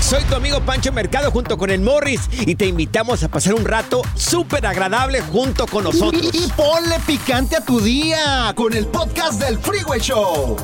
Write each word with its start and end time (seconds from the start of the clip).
Soy 0.00 0.24
tu 0.24 0.34
amigo 0.34 0.62
Pancho 0.62 0.90
Mercado 0.92 1.30
junto 1.30 1.58
con 1.58 1.68
el 1.68 1.82
Morris 1.82 2.22
y 2.32 2.54
te 2.54 2.64
invitamos 2.64 3.22
a 3.22 3.28
pasar 3.28 3.52
un 3.52 3.66
rato 3.66 4.00
súper 4.14 4.64
agradable 4.64 5.20
junto 5.20 5.66
con 5.66 5.84
nosotros. 5.84 6.30
Y, 6.32 6.50
ponle 6.52 6.98
picante 7.06 7.56
a 7.56 7.60
tu 7.60 7.78
día 7.80 8.54
con 8.56 8.72
el 8.72 8.86
podcast 8.86 9.38
del 9.38 9.58
Freeway 9.58 10.00
Show. 10.00 10.56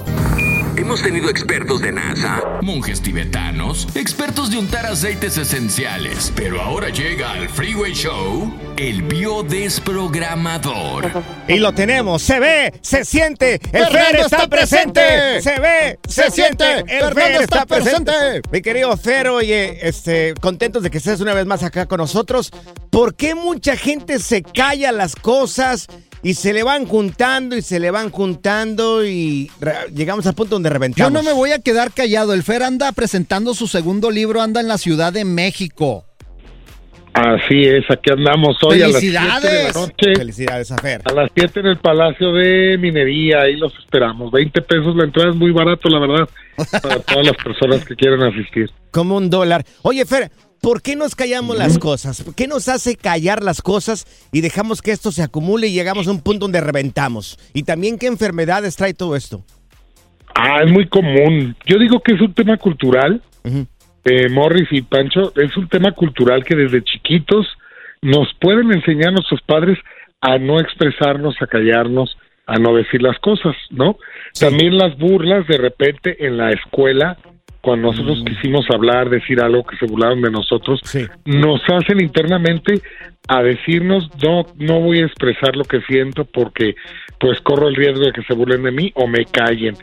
Hemos 0.75 1.03
tenido 1.03 1.29
expertos 1.29 1.83
de 1.83 1.93
NASA, 1.93 2.41
monjes 2.63 3.03
tibetanos, 3.03 3.87
expertos 3.95 4.51
de 4.51 4.57
untar 4.57 4.87
aceites 4.87 5.37
esenciales, 5.37 6.33
pero 6.35 6.63
ahora 6.63 6.89
llega 6.89 7.33
al 7.33 7.51
Freeway 7.51 7.93
Show 7.93 8.51
el 8.79 9.03
biodesprogramador. 9.03 11.11
Y 11.47 11.59
lo 11.59 11.73
tenemos, 11.73 12.23
se 12.23 12.41
ve, 12.41 12.73
se 12.81 13.05
siente, 13.05 13.61
el 13.71 13.87
Fer 13.87 14.17
está, 14.17 14.49
presente. 14.49 15.43
Se 15.43 15.61
ve, 15.61 15.99
se, 16.09 16.31
siente, 16.31 16.85
el 16.89 17.13
Fer 17.13 17.43
está 17.43 17.67
presente. 17.67 18.41
Mi 18.51 18.63
querido 18.63 18.97
Fer, 18.97 19.29
oye, 19.29 19.87
este, 19.87 20.33
contentos 20.41 20.83
de 20.83 20.91
que 20.91 20.97
estés 20.99 21.21
una 21.21 21.35
vez 21.35 21.45
más 21.45 21.63
acá 21.63 21.85
con 21.85 21.99
nosotros. 21.99 22.51
¿Por 22.89 23.15
qué 23.15 23.35
mucha 23.35 23.77
gente 23.77 24.19
se 24.19 24.43
calla 24.43 24.91
las 24.91 25.17
cosas? 25.17 25.87
Y 26.25 26.35
se 26.35 26.53
le 26.53 26.63
van 26.63 26.87
juntando 26.87 27.57
y 27.57 27.63
se 27.63 27.81
le 27.81 27.91
van 27.91 28.11
juntando 28.11 29.05
y 29.05 29.51
llegamos 29.93 30.27
al 30.27 30.35
punto 30.35 30.55
donde 30.55 30.71
reventamos. 30.71 31.13
Yo 31.13 31.17
no 31.17 31.25
me 31.25 31.33
voy 31.33 31.51
a 31.51 31.59
quedar 31.59 31.93
callado. 31.93 32.33
El 32.33 32.45
Fer 32.45 32.63
anda 32.63 32.93
presentando 32.93 33.55
su 33.55 33.67
segundo 33.67 34.11
libro, 34.11 34.41
anda 34.41 34.61
en 34.61 34.69
la 34.69 34.79
Ciudad 34.79 35.13
de 35.13 35.25
México. 35.25 36.05
Así 37.15 37.61
es, 37.65 37.85
aquí 37.91 38.11
andamos 38.11 38.57
hoy 38.63 38.81
a 38.81 38.89
las 38.89 39.01
7 39.01 39.49
de 39.49 39.65
la 39.65 39.73
noche. 39.73 40.15
Felicidades 40.17 40.71
a 40.71 40.79
Fer. 40.79 41.03
A 41.05 41.13
las 41.13 41.31
7 41.35 41.61
en 41.61 41.67
el 41.67 41.79
Palacio 41.79 42.33
de 42.33 42.79
Minería, 42.79 43.43
ahí 43.43 43.57
los 43.57 43.77
esperamos. 43.79 44.33
20 44.33 44.63
pesos 44.63 44.97
la 44.97 45.05
entrada 45.05 45.31
es 45.31 45.37
muy 45.37 45.51
barato, 45.51 45.91
la 45.91 45.99
verdad, 45.99 46.29
para 46.81 47.01
todas 47.01 47.27
las 47.27 47.37
personas 47.37 47.85
que 47.85 47.97
quieran 47.97 48.23
asistir. 48.23 48.71
Como 48.91 49.17
un 49.17 49.29
dólar. 49.29 49.63
Oye, 49.83 50.07
Fer, 50.07 50.31
¿Por 50.63 50.81
qué 50.81 50.95
nos 50.95 51.17
callamos 51.17 51.59
las 51.59 51.77
cosas? 51.81 52.25
¿Qué 52.37 52.47
nos 52.47 52.69
hace 52.69 52.95
callar 52.95 53.43
las 53.43 53.63
cosas 53.63 54.07
y 54.31 54.43
dejamos 54.43 54.81
que 54.81 54.93
esto 54.93 55.11
se 55.11 55.25
acumule 55.25 55.67
y 55.67 55.73
llegamos 55.73 56.07
a 56.07 56.13
un 56.13 56.23
punto 56.23 56.45
donde 56.45 56.61
reventamos? 56.61 57.37
Y 57.53 57.65
también 57.65 57.99
qué 57.99 58.07
enfermedades 58.07 58.77
trae 58.77 58.95
todo 58.95 59.17
esto. 59.17 59.43
Ah, 60.37 60.61
es 60.65 60.71
muy 60.71 60.87
común. 60.87 61.57
Yo 61.67 61.79
digo 61.79 62.01
que 62.01 62.15
es 62.15 62.21
un 62.21 62.33
tema 62.33 62.57
cultural. 62.59 63.21
eh, 64.05 64.29
Morris 64.29 64.69
y 64.71 64.83
Pancho, 64.83 65.33
es 65.35 65.57
un 65.57 65.69
tema 65.69 65.91
cultural 65.91 66.45
que 66.45 66.55
desde 66.55 66.85
chiquitos 66.85 67.45
nos 68.01 68.29
pueden 68.41 68.73
enseñar 68.73 69.13
nuestros 69.13 69.43
padres 69.43 69.79
a 70.21 70.39
no 70.39 70.61
expresarnos, 70.61 71.35
a 71.41 71.49
callarnos, 71.49 72.17
a 72.47 72.59
no 72.59 72.77
decir 72.77 73.03
las 73.03 73.19
cosas, 73.19 73.57
¿no? 73.71 73.97
Sí. 74.33 74.45
También 74.45 74.79
las 74.79 74.97
burlas 74.97 75.45
de 75.49 75.59
repente 75.59 76.25
en 76.25 76.37
la 76.37 76.53
escuela 76.53 77.19
cuando 77.63 77.93
nosotros 77.93 78.21
mm. 78.21 78.25
quisimos 78.25 78.67
hablar, 78.71 79.09
decir 79.09 79.41
algo 79.41 79.65
que 79.65 79.77
se 79.77 79.87
burlaron 79.87 80.21
de 80.21 80.31
nosotros, 80.31 80.81
sí. 80.83 81.07
nos 81.25 81.63
hacen 81.69 82.01
internamente 82.01 82.83
a 83.29 83.41
decirnos 83.41 84.11
no 84.21 84.45
no 84.59 84.81
voy 84.81 84.99
a 84.99 85.07
expresar 85.07 85.57
lo 85.57 85.65
que 85.65 85.81
siento 85.83 86.25
porque 86.25 86.75
pues 87.21 87.41
corro 87.41 87.69
el 87.69 87.77
riesgo 87.77 88.05
de 88.05 88.13
que 88.13 88.23
se 88.25 88.35
burlen 88.35 88.65
de 88.65 88.73
mí 88.73 88.93
o 88.97 89.07
me 89.07 89.25
callen. 89.25 89.77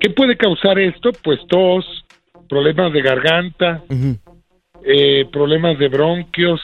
¿Qué 0.00 0.10
puede 0.10 0.36
causar 0.36 0.78
esto? 0.78 1.10
Pues 1.22 1.38
tos, 1.46 2.06
problemas 2.48 2.92
de 2.94 3.02
garganta, 3.02 3.82
uh 3.88 3.94
-huh. 3.94 4.18
eh, 4.82 5.26
problemas 5.30 5.78
de 5.78 5.88
bronquios. 5.88 6.60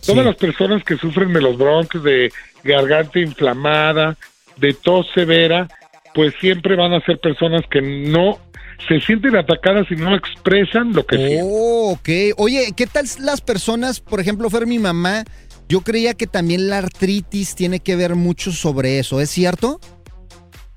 Sí. 0.00 0.12
Todas 0.12 0.26
las 0.26 0.36
personas 0.36 0.84
que 0.84 0.96
sufren 0.96 1.32
de 1.32 1.40
los 1.40 1.56
bronquios, 1.56 2.04
de 2.04 2.30
garganta 2.62 3.18
inflamada, 3.20 4.16
de 4.58 4.74
tos 4.74 5.06
severa, 5.14 5.66
pues 6.14 6.34
siempre 6.40 6.76
van 6.76 6.92
a 6.92 7.00
ser 7.00 7.18
personas 7.18 7.62
que 7.70 7.80
no 7.80 8.38
se 8.86 9.00
sienten 9.00 9.36
atacadas 9.36 9.86
y 9.90 9.96
no 9.96 10.14
expresan 10.14 10.92
lo 10.92 11.04
que 11.04 11.16
oh, 11.16 11.98
sienten. 11.98 12.32
ok. 12.32 12.38
Oye, 12.38 12.72
¿qué 12.76 12.86
tal 12.86 13.06
las 13.20 13.40
personas, 13.40 14.00
por 14.00 14.20
ejemplo, 14.20 14.48
Fer, 14.50 14.66
mi 14.66 14.78
mamá, 14.78 15.24
yo 15.68 15.80
creía 15.82 16.14
que 16.14 16.26
también 16.26 16.68
la 16.68 16.78
artritis 16.78 17.54
tiene 17.54 17.80
que 17.80 17.96
ver 17.96 18.14
mucho 18.14 18.52
sobre 18.52 18.98
eso, 18.98 19.20
¿es 19.20 19.30
cierto? 19.30 19.80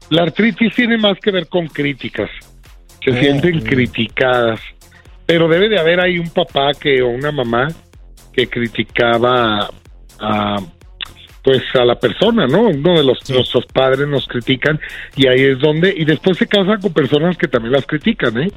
La 0.10 0.24
artritis 0.24 0.74
tiene 0.76 0.98
más 0.98 1.18
que 1.20 1.32
ver 1.32 1.48
con 1.48 1.68
críticas, 1.68 2.30
se 3.04 3.12
oh, 3.12 3.16
sienten 3.16 3.62
criticadas, 3.62 4.60
pero 5.26 5.48
debe 5.48 5.70
de 5.70 5.80
haber 5.80 6.02
ahí 6.02 6.20
un 6.20 6.30
papá 6.30 6.72
que 6.78 7.02
o 7.02 7.10
una 7.10 7.32
mamá 7.32 7.70
que 8.34 8.48
criticaba 8.48 9.70
a 10.20 10.58
pues 11.44 11.62
a 11.74 11.85
la 11.85 12.00
persona, 12.00 12.47
¿no? 12.47 12.68
Uno 12.69 12.97
de 12.97 13.03
los 13.03 13.19
sí. 13.24 13.34
nuestros 13.34 13.66
padres 13.66 14.07
nos 14.07 14.28
critican 14.28 14.79
y 15.16 15.28
ahí 15.28 15.41
es 15.41 15.59
donde 15.59 15.94
y 15.96 16.06
después 16.06 16.38
se 16.38 16.47
casan 16.47 16.79
con 16.81 16.94
personas 16.94 17.38
que 17.38 17.47
también 17.47 17.74
las 17.74 17.85
critican, 17.85 18.41
¿eh? 18.41 18.52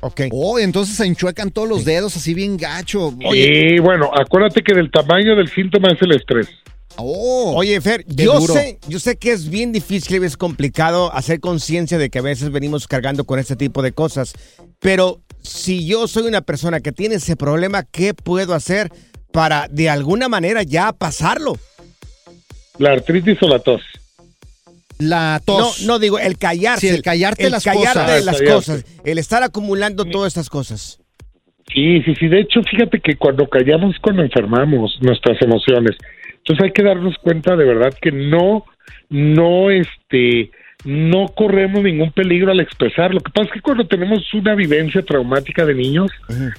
Ok. 0.00 0.22
Oh, 0.30 0.58
entonces 0.58 0.96
se 0.96 1.06
enchuecan 1.06 1.50
todos 1.50 1.68
los 1.68 1.84
dedos 1.84 2.16
así 2.16 2.34
bien 2.34 2.56
gacho. 2.56 3.12
Oye. 3.24 3.74
Y 3.74 3.78
bueno, 3.80 4.10
acuérdate 4.14 4.62
que 4.62 4.74
del 4.74 4.90
tamaño 4.90 5.34
del 5.34 5.48
síntoma 5.48 5.88
es 5.90 6.00
el 6.02 6.12
estrés. 6.12 6.48
Oh, 7.00 7.54
Oye, 7.56 7.80
Fer, 7.80 8.04
yo 8.08 8.40
sé, 8.40 8.80
yo 8.88 8.98
sé 8.98 9.18
que 9.18 9.30
es 9.30 9.48
bien 9.48 9.70
difícil 9.70 10.20
y 10.20 10.26
es 10.26 10.36
complicado 10.36 11.12
hacer 11.14 11.38
conciencia 11.38 11.96
de 11.96 12.10
que 12.10 12.18
a 12.18 12.22
veces 12.22 12.50
venimos 12.50 12.88
cargando 12.88 13.22
con 13.22 13.38
este 13.38 13.54
tipo 13.54 13.82
de 13.82 13.92
cosas, 13.92 14.32
pero 14.80 15.20
si 15.40 15.86
yo 15.86 16.08
soy 16.08 16.26
una 16.26 16.40
persona 16.40 16.80
que 16.80 16.90
tiene 16.90 17.16
ese 17.16 17.36
problema, 17.36 17.84
¿qué 17.84 18.14
puedo 18.14 18.52
hacer 18.52 18.90
para 19.32 19.68
de 19.68 19.88
alguna 19.88 20.28
manera 20.28 20.64
ya 20.64 20.92
pasarlo? 20.92 21.56
¿La 22.78 22.92
artritis 22.92 23.42
o 23.42 23.48
la 23.48 23.58
tos? 23.58 23.82
La 24.98 25.40
tos. 25.44 25.82
No, 25.82 25.94
no 25.94 25.98
digo, 25.98 26.18
el 26.18 26.38
callarse. 26.38 26.88
Sí, 26.88 26.94
el 26.94 27.02
callarte 27.02 27.44
el 27.44 27.52
las 27.52 27.64
callarte 27.64 28.00
cosas. 28.00 28.24
las 28.24 28.42
cosas. 28.42 28.84
El 29.04 29.18
estar 29.18 29.42
acumulando 29.42 30.04
todas 30.04 30.28
estas 30.28 30.48
cosas. 30.50 31.00
Sí, 31.72 32.02
sí, 32.02 32.14
sí. 32.18 32.28
De 32.28 32.40
hecho, 32.40 32.62
fíjate 32.62 33.00
que 33.00 33.16
cuando 33.16 33.48
callamos, 33.48 33.96
cuando 34.00 34.22
enfermamos 34.22 34.98
nuestras 35.00 35.40
emociones. 35.42 35.96
Entonces 36.38 36.64
hay 36.64 36.72
que 36.72 36.82
darnos 36.82 37.16
cuenta 37.18 37.56
de 37.56 37.64
verdad 37.64 37.92
que 38.00 38.10
no, 38.10 38.64
no, 39.10 39.70
este, 39.70 40.50
no 40.84 41.28
corremos 41.28 41.82
ningún 41.82 42.12
peligro 42.12 42.52
al 42.52 42.60
expresar. 42.60 43.12
Lo 43.12 43.20
que 43.20 43.32
pasa 43.32 43.48
es 43.48 43.52
que 43.54 43.60
cuando 43.60 43.86
tenemos 43.86 44.32
una 44.34 44.54
vivencia 44.54 45.02
traumática 45.02 45.64
de 45.64 45.74
niños, 45.74 46.10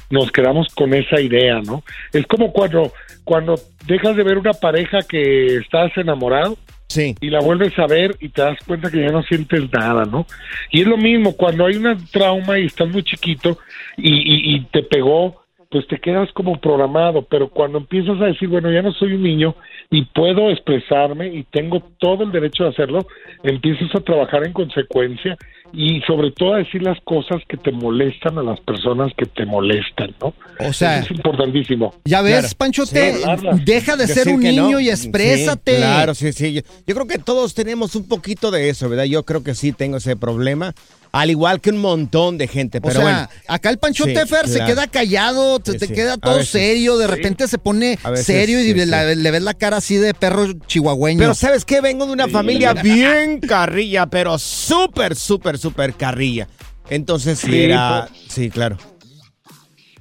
nos 0.09 0.31
quedamos 0.31 0.68
con 0.75 0.94
esa 0.94 1.22
idea, 1.22 1.62
¿no? 1.62 1.84
Es 2.12 2.28
como 2.28 2.52
cuando, 2.52 2.91
cuando 3.24 3.56
dejas 3.88 4.16
de 4.16 4.24
ver 4.24 4.38
una 4.38 4.53
pareja 4.53 5.00
que 5.08 5.58
estás 5.58 5.91
enamorado. 5.97 6.58
Sí. 6.88 7.16
Y 7.22 7.29
la 7.29 7.40
vuelves 7.40 7.78
a 7.78 7.85
ver 7.85 8.16
y 8.19 8.29
te 8.29 8.41
das 8.41 8.58
cuenta 8.66 8.90
que 8.90 9.00
ya 9.00 9.12
no 9.12 9.22
sientes 9.22 9.72
nada, 9.72 10.06
¿no? 10.06 10.25
Y 10.72 10.81
es 10.81 10.88
lo 10.88 10.97
mismo, 10.97 11.38
cuando 11.38 11.68
hay 11.68 11.75
un 11.75 12.03
trauma 12.12 12.58
y 12.58 12.66
estás 12.66 12.90
muy 12.90 13.03
chiquito 13.03 13.59
y, 13.96 14.12
y, 14.12 14.56
y 14.56 14.62
te 14.72 14.81
pegó, 14.81 15.39
pues 15.69 15.88
te 15.88 16.00
quedas 16.00 16.30
como 16.34 16.59
programado, 16.59 17.22
pero 17.30 17.50
cuando 17.50 17.78
empiezas 17.78 18.19
a 18.22 18.25
decir, 18.25 18.50
bueno, 18.50 18.72
ya 18.72 18.81
no 18.81 18.91
soy 18.94 19.13
un 19.13 19.24
niño 19.24 19.56
y 19.91 20.03
puedo 20.05 20.49
expresarme 20.49 21.28
y 21.28 21.44
tengo 21.44 21.82
todo 21.99 22.23
el 22.23 22.32
derecho 22.32 22.64
de 22.64 22.70
hacerlo, 22.70 23.05
empiezas 23.44 23.94
a 23.96 23.99
trabajar 23.99 24.46
en 24.46 24.53
consecuencia 24.53 25.38
y 25.72 26.02
sobre 26.08 26.32
todo 26.32 26.55
a 26.55 26.58
decir 26.58 26.82
las 26.82 26.99
cosas 27.02 27.44
que 27.47 27.55
te 27.55 27.72
molestan 27.72 28.40
a 28.40 28.44
las 28.44 28.59
personas 28.61 29.11
que 29.16 29.28
te 29.28 29.46
molestan, 29.46 30.16
¿no? 30.20 30.34
O 30.67 30.73
sea, 30.73 30.99
Eso 30.99 31.14
es 31.14 31.20
importantísimo. 31.20 31.94
Ya 32.03 32.23
ves, 32.23 32.40
claro. 32.40 32.47
Panchote, 32.58 33.14
sí, 33.14 33.47
deja 33.64 33.96
de 33.96 34.08
ser 34.08 34.29
un 34.29 34.40
niño 34.40 34.72
no. 34.72 34.79
y 34.79 34.90
exprésate. 34.90 35.73
Sí, 35.73 35.78
claro, 35.78 36.16
sí, 36.16 36.34
sí. 36.34 36.53
Yo, 36.53 36.61
yo 36.88 36.96
creo 36.96 37.08
que 37.08 37.20
todos 37.20 37.53
tenemos 37.53 37.96
un 37.96 38.08
poquito 38.08 38.49
de 38.49 38.70
eso, 38.70 38.90
¿verdad? 38.90 39.05
Yo 39.05 39.23
creo 39.23 39.44
que 39.44 39.53
sí 39.53 39.72
tengo 39.72 39.97
ese 39.97 40.16
problema. 40.16 40.73
Al 41.11 41.32
igual 41.32 41.59
que 41.59 41.72
un 41.72 41.78
montón 41.78 42.38
de 42.38 42.47
gente, 42.47 42.82
pero 42.82 43.00
o 43.00 43.02
sea, 43.02 43.02
bueno. 43.02 43.29
acá 43.47 43.70
el 43.72 43.79
Panchote 43.79 44.11
sí, 44.11 44.28
Fer 44.28 44.46
claro. 44.46 44.47
se 44.47 44.66
queda 44.66 44.88
callado, 44.88 45.59
te, 45.59 45.72
sí, 45.72 45.78
te 45.79 45.88
queda 45.88 46.17
todo 46.17 46.35
veces, 46.35 46.52
serio, 46.52 46.97
de 46.97 47.08
repente 47.08 47.47
se 47.47 47.58
pone 47.58 47.97
veces, 48.03 48.26
serio 48.26 48.59
y 48.59 48.73
la, 48.85 49.16
le 49.16 49.32
ves 49.32 49.41
la 49.41 49.56
cara 49.56 49.78
así 49.78 49.97
de 49.97 50.14
perro 50.14 50.53
chihuahueño. 50.67 51.20
Pero 51.20 51.34
¿sabes 51.34 51.66
qué? 51.66 51.82
Vengo 51.82 52.06
de 52.06 52.14
una 52.14 52.28
familia 52.28 52.73
bien 52.84 53.40
carrilla, 53.40 54.06
pero 54.06 54.38
súper, 54.38 55.16
súper, 55.16 55.58
súper 55.58 55.96
carrilla. 55.96 56.47
Entonces, 56.90 57.40
sí, 57.40 57.64
era... 57.64 58.08
pues, 58.09 58.22
sí, 58.32 58.50
claro. 58.50 58.78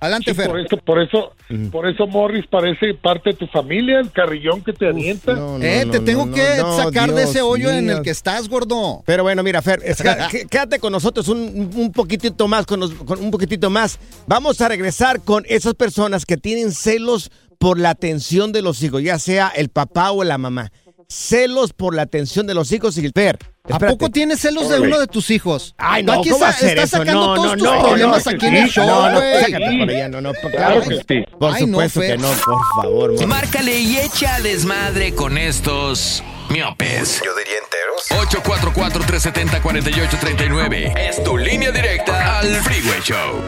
Adelante, 0.01 0.31
Sí, 0.33 0.37
Fer. 0.37 0.47
por 0.49 0.61
eso, 0.61 0.77
por 0.79 1.03
eso, 1.03 1.33
por 1.73 1.89
eso 1.89 2.07
Morris 2.07 2.47
parece 2.49 2.95
parte 2.95 3.31
de 3.31 3.37
tu 3.37 3.47
familia, 3.49 3.99
el 4.01 4.11
carrillón 4.13 4.63
que 4.63 4.73
te. 4.73 4.87
No, 4.93 5.59
no, 5.59 5.65
eh, 5.65 5.85
no, 5.85 5.91
te 5.93 6.01
tengo 6.01 6.27
no, 6.27 6.35
que 6.35 6.45
no, 6.59 6.77
sacar 6.77 7.13
de 7.13 7.25
ese 7.25 7.43
hoyo 7.43 7.71
en 7.71 7.91
el 7.91 8.03
que 8.03 8.11
estás, 8.11 8.49
gordo. 8.49 9.03
Pero 9.07 9.23
bueno, 9.25 9.43
mira, 9.43 9.61
Fer, 9.63 9.81
quédate 10.51 10.79
con 10.79 10.93
nosotros 10.93 11.29
un, 11.29 11.71
un 11.75 11.93
poquitito 11.93 12.47
más, 12.49 12.65
con, 12.67 12.81
nos- 12.81 12.93
con 12.95 13.21
un 13.23 13.31
poquitito 13.31 13.71
más. 13.71 13.99
Vamos 14.27 14.61
a 14.61 14.69
regresar 14.69 15.21
con 15.23 15.45
esas 15.49 15.75
personas 15.75 16.25
que 16.27 16.37
tienen 16.37 16.73
celos 16.73 17.31
por 17.59 17.79
la 17.79 17.91
atención 17.91 18.53
de 18.53 18.63
los 18.63 18.83
hijos, 18.83 19.03
ya 19.03 19.19
sea 19.19 19.49
el 19.49 19.69
papá 19.69 20.13
o 20.13 20.23
la 20.23 20.39
mamá. 20.39 20.71
Celos 21.11 21.73
por 21.73 21.95
la 21.95 22.03
atención 22.03 22.47
de 22.47 22.53
los 22.53 22.71
hijos 22.71 22.99
y 22.99 23.07
el 23.07 23.13
Fer. 23.15 23.39
¿A 23.71 23.79
poco 23.79 24.11
tienes 24.11 24.41
celos 24.41 24.69
de 24.69 24.79
uno 24.79 25.01
de 25.01 25.07
tus 25.07 25.31
hijos? 25.31 25.75
Ay, 25.79 26.03
no, 26.03 26.13
aquí 26.13 26.29
¿cómo 26.29 26.43
va 26.43 26.49
a 26.49 26.51
está- 26.51 26.61
ser 26.61 26.77
estás 26.79 26.89
eso? 26.91 26.99
sacando 26.99 27.27
No, 27.29 27.35
todos 27.35 27.47
no, 27.47 27.53
tus 27.55 27.63
no, 27.63 27.81
problemas 27.89 28.27
no, 28.27 28.31
aquí 28.33 28.47
en 28.47 28.57
el 28.57 28.69
show, 28.69 28.87
No, 28.87 29.11
no, 29.11 29.17
güey. 29.21 29.41
sácate 29.41 29.79
por 29.79 29.89
allá, 29.91 30.09
no, 30.11 30.21
no, 30.21 30.33
Claro 30.35 30.51
claro 30.57 30.83
que 30.83 30.97
sí. 31.09 31.25
Por 31.39 31.55
Ay, 31.55 31.63
no, 31.63 31.67
supuesto 31.69 32.01
que 32.03 32.19
no, 32.19 32.29
por 32.29 32.59
favor. 32.83 33.11
Morris. 33.13 33.27
Márcale 33.27 33.79
y 33.79 33.97
echa 33.97 34.39
desmadre 34.41 35.15
con 35.15 35.39
estos 35.39 36.23
miopes. 36.51 37.23
Yo 37.25 37.35
diría 37.37 37.55
enteros. 37.65 38.03
844-370-4839. 38.45 40.93
Es 41.09 41.25
tu 41.25 41.39
línea 41.39 41.71
directa 41.73 42.41
al 42.41 42.55
Freeway 42.57 43.01
Show. 43.03 43.43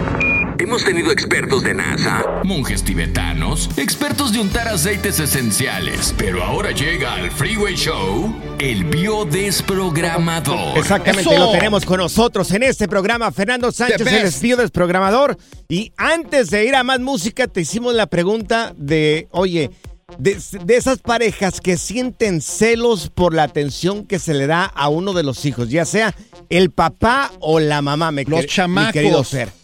Hemos 0.60 0.84
tenido 0.84 1.10
expertos 1.10 1.62
de 1.62 1.72
NASA 1.72 2.42
Monjes 2.44 2.82
tibetanos, 2.84 3.70
expertos 3.78 4.30
de 4.32 4.40
untar 4.40 4.68
aceites 4.68 5.18
esenciales. 5.18 6.14
Pero 6.18 6.44
ahora 6.44 6.70
llega 6.72 7.14
al 7.14 7.30
Freeway 7.30 7.74
Show 7.76 8.34
el 8.58 8.84
biodesprogramador. 8.84 10.76
Exactamente, 10.76 11.34
¡Eso! 11.34 11.38
lo 11.38 11.50
tenemos 11.52 11.86
con 11.86 11.96
nosotros 11.98 12.50
en 12.52 12.62
este 12.64 12.88
programa. 12.88 13.32
Fernando 13.32 13.72
Sánchez, 13.72 13.96
The 14.04 14.10
el 14.16 14.22
best. 14.24 14.36
espío 14.36 14.56
desprogramador. 14.58 15.38
Y 15.68 15.92
antes 15.96 16.50
de 16.50 16.66
ir 16.66 16.74
a 16.74 16.84
más 16.84 17.00
música, 17.00 17.46
te 17.46 17.62
hicimos 17.62 17.94
la 17.94 18.06
pregunta 18.06 18.74
de, 18.76 19.28
oye, 19.30 19.70
de, 20.18 20.36
de 20.64 20.76
esas 20.76 20.98
parejas 20.98 21.62
que 21.62 21.78
sienten 21.78 22.42
celos 22.42 23.08
por 23.08 23.32
la 23.32 23.44
atención 23.44 24.04
que 24.04 24.18
se 24.18 24.34
le 24.34 24.46
da 24.46 24.64
a 24.66 24.90
uno 24.90 25.14
de 25.14 25.22
los 25.22 25.46
hijos, 25.46 25.70
ya 25.70 25.86
sea 25.86 26.14
el 26.50 26.70
papá 26.70 27.30
o 27.40 27.60
la 27.60 27.80
mamá, 27.80 28.10
me 28.10 28.24
Los 28.24 28.44
chamacos. 28.46 28.88
mi 28.88 28.92
querido 28.92 29.24
Fer. 29.24 29.59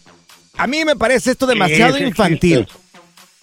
A 0.57 0.67
mí 0.67 0.83
me 0.85 0.95
parece 0.95 1.31
esto 1.31 1.45
demasiado 1.45 1.97
infantil. 1.97 2.59
existe. 2.59 2.87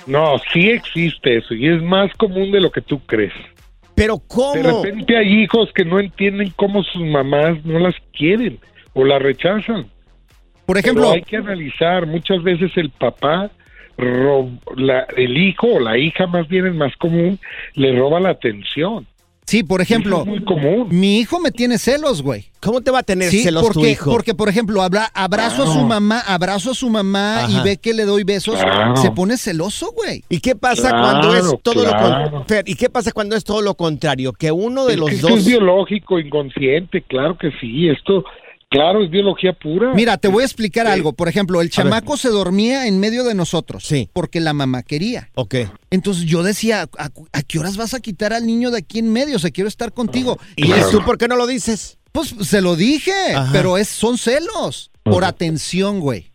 No, 0.07 0.35
sí 0.53 0.69
existe 0.71 1.39
eso 1.39 1.55
y 1.55 1.67
es 1.69 1.83
más 1.83 2.13
común 2.15 2.51
de 2.53 2.61
lo 2.61 2.71
que 2.71 2.83
tú 2.83 2.99
crees. 3.07 3.33
Pero 3.95 4.17
De 4.17 4.23
¿cómo? 4.29 4.83
repente 4.83 5.17
hay 5.17 5.43
hijos 5.43 5.71
que 5.75 5.85
no 5.85 6.01
entienden 6.01 6.53
cómo 6.57 6.83
sus 6.83 7.03
mamás 7.03 7.65
no 7.65 7.79
las 7.79 7.95
quieren 8.13 8.59
o 8.93 9.05
las 9.05 9.23
rechazan. 9.23 9.89
Por 10.67 10.77
Pero 10.77 10.79
ejemplo, 10.81 11.11
hay 11.13 11.23
que 11.23 11.37
analizar, 11.37 12.07
muchas 12.07 12.43
veces 12.43 12.71
el 12.77 12.91
papá, 12.91 13.51
la- 14.77 15.07
el 15.17 15.39
hijo 15.39 15.69
o 15.75 15.81
la 15.81 15.97
hija 15.97 16.27
más 16.27 16.49
bien 16.49 16.67
es 16.67 16.75
más 16.75 16.95
común, 16.97 17.39
le 17.75 17.97
roba 17.97 18.19
la 18.21 18.31
atención. 18.31 19.07
Sí, 19.47 19.63
por 19.63 19.81
ejemplo, 19.81 20.21
es 20.21 20.27
muy 20.27 20.45
común. 20.45 20.89
mi 20.91 21.19
hijo 21.21 21.41
me 21.41 21.51
tiene 21.51 21.79
celos, 21.79 22.23
güey. 22.23 22.47
¿Cómo 22.61 22.81
te 22.81 22.91
va 22.91 23.01
a 23.01 23.03
tener 23.03 23.31
Sí, 23.31 23.43
celos 23.43 23.63
porque, 23.63 23.81
tu 23.81 23.87
hijo? 23.87 24.11
porque 24.11 24.35
por 24.35 24.49
ejemplo, 24.49 24.81
abra- 24.83 25.11
abrazo 25.15 25.65
a 25.65 25.67
su 25.67 25.81
mamá, 25.83 26.21
abrazo 26.21 26.71
a 26.71 26.75
su 26.75 26.89
mamá 26.89 27.47
y 27.51 27.61
ve 27.63 27.77
que 27.77 27.93
le 27.93 28.05
doy 28.05 28.25
besos, 28.25 28.59
Claro. 28.59 28.97
se 28.97 29.11
pone 29.11 29.37
celoso, 29.37 29.93
güey. 29.93 30.25
¿Y 30.31 30.41
qué 30.41 30.55
pasa 30.57 30.89
Claro, 30.89 31.03
cuando 31.03 31.35
es 31.37 31.63
todo 31.63 31.85
lo 31.85 32.45
Fer, 32.47 32.65
¿Y 32.67 32.75
qué 32.75 32.89
pasa 32.89 33.13
cuando 33.13 33.37
es 33.37 33.45
todo 33.45 33.61
lo 33.61 33.75
contrario? 33.75 34.33
Que 34.33 34.51
uno 34.51 34.87
de 34.87 34.95
Es 34.95 34.99
los 34.99 35.09
que 35.11 35.15
esto 35.17 35.29
dos 35.29 35.39
es 35.41 35.47
biológico, 35.47 36.19
inconsciente, 36.19 37.03
claro 37.03 37.37
que 37.37 37.51
sí. 37.61 37.89
Esto, 37.89 38.25
claro, 38.71 39.03
es 39.05 39.11
biología 39.11 39.53
pura. 39.53 39.93
Mira, 39.95 40.17
te 40.19 40.29
voy 40.29 40.43
a 40.43 40.47
explicar 40.47 40.87
Sí. 40.87 40.93
algo. 40.93 41.13
Por 41.13 41.29
ejemplo, 41.29 41.61
el 41.61 41.71
chamaco 41.71 42.17
se 42.17 42.29
dormía 42.29 42.87
en 42.87 42.99
medio 43.01 43.25
de 43.25 43.35
nosotros. 43.35 43.85
Sí. 43.87 44.09
Porque 44.13 44.41
la 44.41 44.53
mamá 44.53 44.83
quería. 44.83 45.31
Ok. 45.35 45.55
Entonces 45.91 46.25
yo 46.25 46.43
decía, 46.43 46.89
¿a, 46.99 47.11
a 47.33 47.43
qué 47.43 47.59
horas 47.59 47.77
vas 47.77 47.95
a 47.95 48.01
quitar 48.01 48.33
al 48.33 48.47
niño 48.47 48.71
de 48.71 48.79
aquí 48.79 48.99
en 48.99 49.13
medio? 49.13 49.37
O 49.37 49.39
sea, 49.39 49.51
quiero 49.51 49.69
estar 49.69 49.93
contigo. 49.93 50.39
¿Y 50.57 50.71
tú 50.91 51.03
por 51.05 51.19
qué 51.19 51.29
no 51.29 51.37
lo 51.37 51.47
dices? 51.47 51.99
Pues 52.13 52.35
se 52.43 52.61
lo 52.61 52.77
dije, 52.77 53.13
Ajá. 53.35 53.51
pero 53.53 53.77
es, 53.79 53.89
son 53.89 54.19
celos. 54.19 54.91
Por 55.03 55.25
atención, 55.25 56.01
güey. 56.01 56.31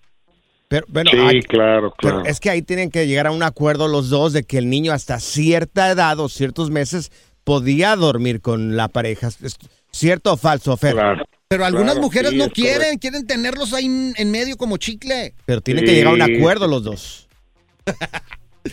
Pero, 0.68 0.86
bueno, 0.90 1.10
sí, 1.12 1.18
hay- 1.18 1.42
claro, 1.42 1.94
pero 2.00 2.16
claro. 2.18 2.30
es 2.30 2.40
que 2.40 2.52
ahí 2.52 2.62
tienen 2.62 2.92
que 2.92 3.08
llegar 3.08 3.26
a 3.26 3.32
un 3.32 3.42
acuerdo 3.42 3.88
los 3.88 4.10
dos 4.12 4.34
de 4.34 4.44
que 4.44 4.60
el 4.60 4.70
niño 4.70 4.92
hasta 4.94 5.20
cierta 5.20 5.90
edad 5.90 6.20
o 6.20 6.30
ciertos 6.30 6.70
meses 6.70 7.12
podía 7.44 7.96
dormir 7.96 8.42
con 8.42 8.78
la 8.78 8.88
pareja. 8.88 9.30
¿Es 9.30 9.56
¿Cierto 9.92 10.34
o 10.34 10.38
falso, 10.38 10.78
Fer? 10.78 10.94
Claro. 10.94 11.26
Pero 11.50 11.66
algunas 11.66 11.94
Claro, 11.96 12.02
mujeres 12.06 12.30
sí, 12.30 12.38
no 12.38 12.50
quieren, 12.52 12.76
correcto. 12.78 13.00
quieren 13.02 13.26
tenerlos 13.26 13.74
ahí 13.74 13.86
en, 14.16 14.30
medio 14.32 14.56
como 14.56 14.78
chicle. 14.78 15.34
Pero 15.48 15.62
tienen 15.62 15.84
que 15.84 15.94
llegar 15.96 16.12
a 16.14 16.16
un 16.16 16.22
acuerdo 16.22 16.68
los 16.68 16.84
dos. 16.84 17.28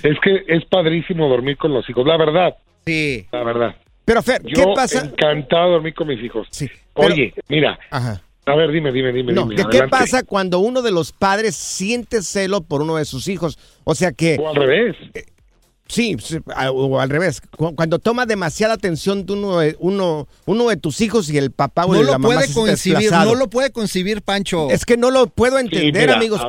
Es 0.03 0.17
que 0.23 0.43
es 0.49 0.63
padrísimo 0.67 1.27
dormir 1.29 1.57
con 1.57 1.73
los 1.73 1.89
hijos, 1.89 2.05
la 2.07 2.19
verdad, 2.19 2.55
Sí. 2.85 3.27
la 3.33 3.45
verdad. 3.45 3.77
Pero 4.05 4.21
Fer, 4.23 4.43
Yo 4.43 4.51
¿qué 4.67 4.73
pasa? 4.75 5.05
encantado 5.07 5.67
de 5.69 5.73
dormir 5.75 5.95
con 5.95 6.09
mis 6.09 6.23
hijos. 6.23 6.49
Sí, 6.51 6.69
pero- 6.95 7.15
Oye, 7.15 7.33
mira, 7.49 7.79
Ajá. 7.91 8.21
a 8.45 8.55
ver, 8.57 8.73
dime, 8.73 8.93
dime, 8.93 9.13
dime. 9.13 9.33
No, 9.33 9.43
dime, 9.45 9.55
¿qué, 9.55 9.63
qué 9.63 9.69
adelante. 9.79 9.91
pasa 9.97 10.23
cuando 10.25 10.59
uno 10.59 10.83
de 10.83 10.91
los 10.91 11.13
padres 11.13 11.55
siente 11.57 12.21
celo 12.21 12.61
por 12.63 12.83
uno 12.83 12.97
de 12.97 13.07
sus 13.07 13.29
hijos? 13.29 13.59
O 13.85 13.95
sea 13.95 14.13
que, 14.13 14.37
O 14.39 14.51
al 14.51 14.57
revés. 14.57 14.97
Sí, 15.89 16.17
o 16.73 17.01
al 17.01 17.11
revés, 17.11 17.41
cu- 17.57 17.75
cuando 17.75 17.99
toma 17.99 18.27
demasiada 18.27 18.75
atención 18.75 19.25
de 19.27 19.33
uno 19.33 19.59
de, 19.59 19.77
uno, 19.79 20.29
uno 20.47 20.69
de 20.69 20.77
tus 20.77 21.01
hijos 21.01 21.31
y 21.31 21.39
el 21.39 21.51
papá 21.53 21.85
o 21.87 21.95
No 21.95 22.03
la 22.03 22.13
lo 22.13 22.19
mamá 22.19 22.35
puede 22.35 22.77
se 22.77 22.91
desplazado. 22.91 23.33
no 23.33 23.39
lo 23.39 23.49
puede 23.49 23.71
concebir, 23.71 24.23
Pancho. 24.23 24.71
Es 24.71 24.85
que 24.85 24.97
no 24.97 25.11
lo 25.11 25.27
puedo 25.29 25.59
entender, 25.59 26.03
mira, 26.09 26.17
amigos. 26.17 26.41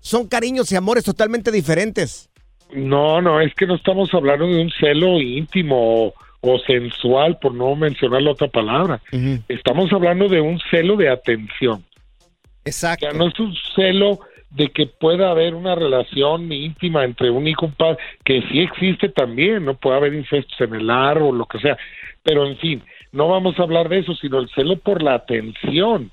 Son 0.00 0.26
cariños 0.26 0.70
y 0.72 0.76
amores 0.76 1.04
totalmente 1.04 1.50
diferentes. 1.52 2.28
No, 2.74 3.20
no, 3.20 3.40
es 3.40 3.54
que 3.54 3.66
no 3.66 3.74
estamos 3.74 4.08
hablando 4.14 4.46
de 4.46 4.60
un 4.62 4.70
celo 4.80 5.20
íntimo 5.20 6.06
o, 6.06 6.14
o 6.40 6.58
sensual, 6.60 7.38
por 7.38 7.54
no 7.54 7.76
mencionar 7.76 8.22
la 8.22 8.30
otra 8.32 8.48
palabra. 8.48 9.00
Estamos 9.48 9.92
hablando 9.92 10.28
de 10.28 10.40
un 10.40 10.58
celo 10.70 10.96
de 10.96 11.10
atención. 11.10 11.84
O 11.84 12.24
Exacto. 12.64 13.06
sea, 13.06 13.18
no 13.18 13.28
es 13.28 13.38
un 13.40 13.54
celo 13.76 14.20
de 14.54 14.68
que 14.68 14.86
pueda 14.86 15.30
haber 15.30 15.54
una 15.54 15.74
relación 15.74 16.52
íntima 16.52 17.04
entre 17.04 17.30
un 17.30 17.46
hijo 17.46 17.66
y 17.66 17.68
un 17.68 17.74
padre, 17.74 17.98
que 18.24 18.42
sí 18.50 18.60
existe 18.60 19.08
también, 19.08 19.64
no 19.64 19.74
puede 19.74 19.96
haber 19.96 20.14
incestos 20.14 20.60
en 20.60 20.74
el 20.74 20.90
árbol, 20.90 21.38
lo 21.38 21.46
que 21.46 21.58
sea. 21.58 21.76
Pero 22.22 22.46
en 22.46 22.56
fin, 22.58 22.82
no 23.12 23.28
vamos 23.28 23.58
a 23.58 23.62
hablar 23.62 23.88
de 23.88 23.98
eso, 23.98 24.14
sino 24.14 24.38
el 24.38 24.48
celo 24.50 24.76
por 24.76 25.02
la 25.02 25.14
atención. 25.14 26.10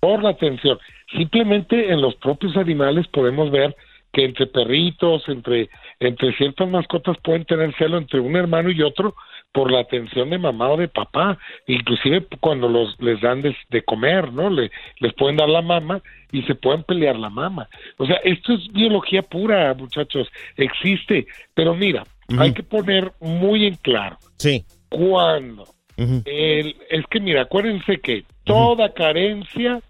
Por 0.00 0.22
la 0.22 0.30
atención. 0.30 0.78
Simplemente 1.16 1.92
en 1.92 2.00
los 2.00 2.14
propios 2.16 2.56
animales 2.56 3.06
podemos 3.08 3.50
ver 3.50 3.76
que 4.12 4.24
entre 4.24 4.46
perritos, 4.46 5.22
entre, 5.28 5.68
entre 6.00 6.32
ciertas 6.36 6.68
mascotas 6.68 7.16
pueden 7.22 7.44
tener 7.44 7.74
celo 7.76 7.98
entre 7.98 8.20
un 8.20 8.34
hermano 8.36 8.70
y 8.70 8.82
otro 8.82 9.14
por 9.52 9.70
la 9.72 9.80
atención 9.80 10.30
de 10.30 10.38
mamá 10.38 10.70
o 10.70 10.76
de 10.76 10.88
papá, 10.88 11.38
inclusive 11.66 12.24
cuando 12.40 12.68
los 12.68 12.94
les 13.00 13.20
dan 13.20 13.42
de, 13.42 13.56
de 13.68 13.82
comer, 13.82 14.32
¿no? 14.32 14.48
Le, 14.48 14.70
les 15.00 15.12
pueden 15.14 15.36
dar 15.36 15.48
la 15.48 15.62
mama 15.62 16.00
y 16.30 16.42
se 16.42 16.54
pueden 16.54 16.84
pelear 16.84 17.16
la 17.16 17.30
mama. 17.30 17.68
O 17.96 18.06
sea, 18.06 18.16
esto 18.24 18.52
es 18.54 18.68
biología 18.72 19.22
pura, 19.22 19.74
muchachos, 19.74 20.28
existe, 20.56 21.26
pero 21.54 21.74
mira, 21.74 22.04
hay 22.38 22.52
que 22.52 22.62
poner 22.62 23.12
muy 23.20 23.66
en 23.66 23.74
claro 23.74 24.18
Sí. 24.36 24.64
cuando 24.88 25.64
el, 25.96 26.76
es 26.88 27.04
que 27.10 27.18
mira, 27.20 27.42
acuérdense 27.42 28.00
que 28.00 28.24
toda 28.44 28.92
carencia, 28.94 29.80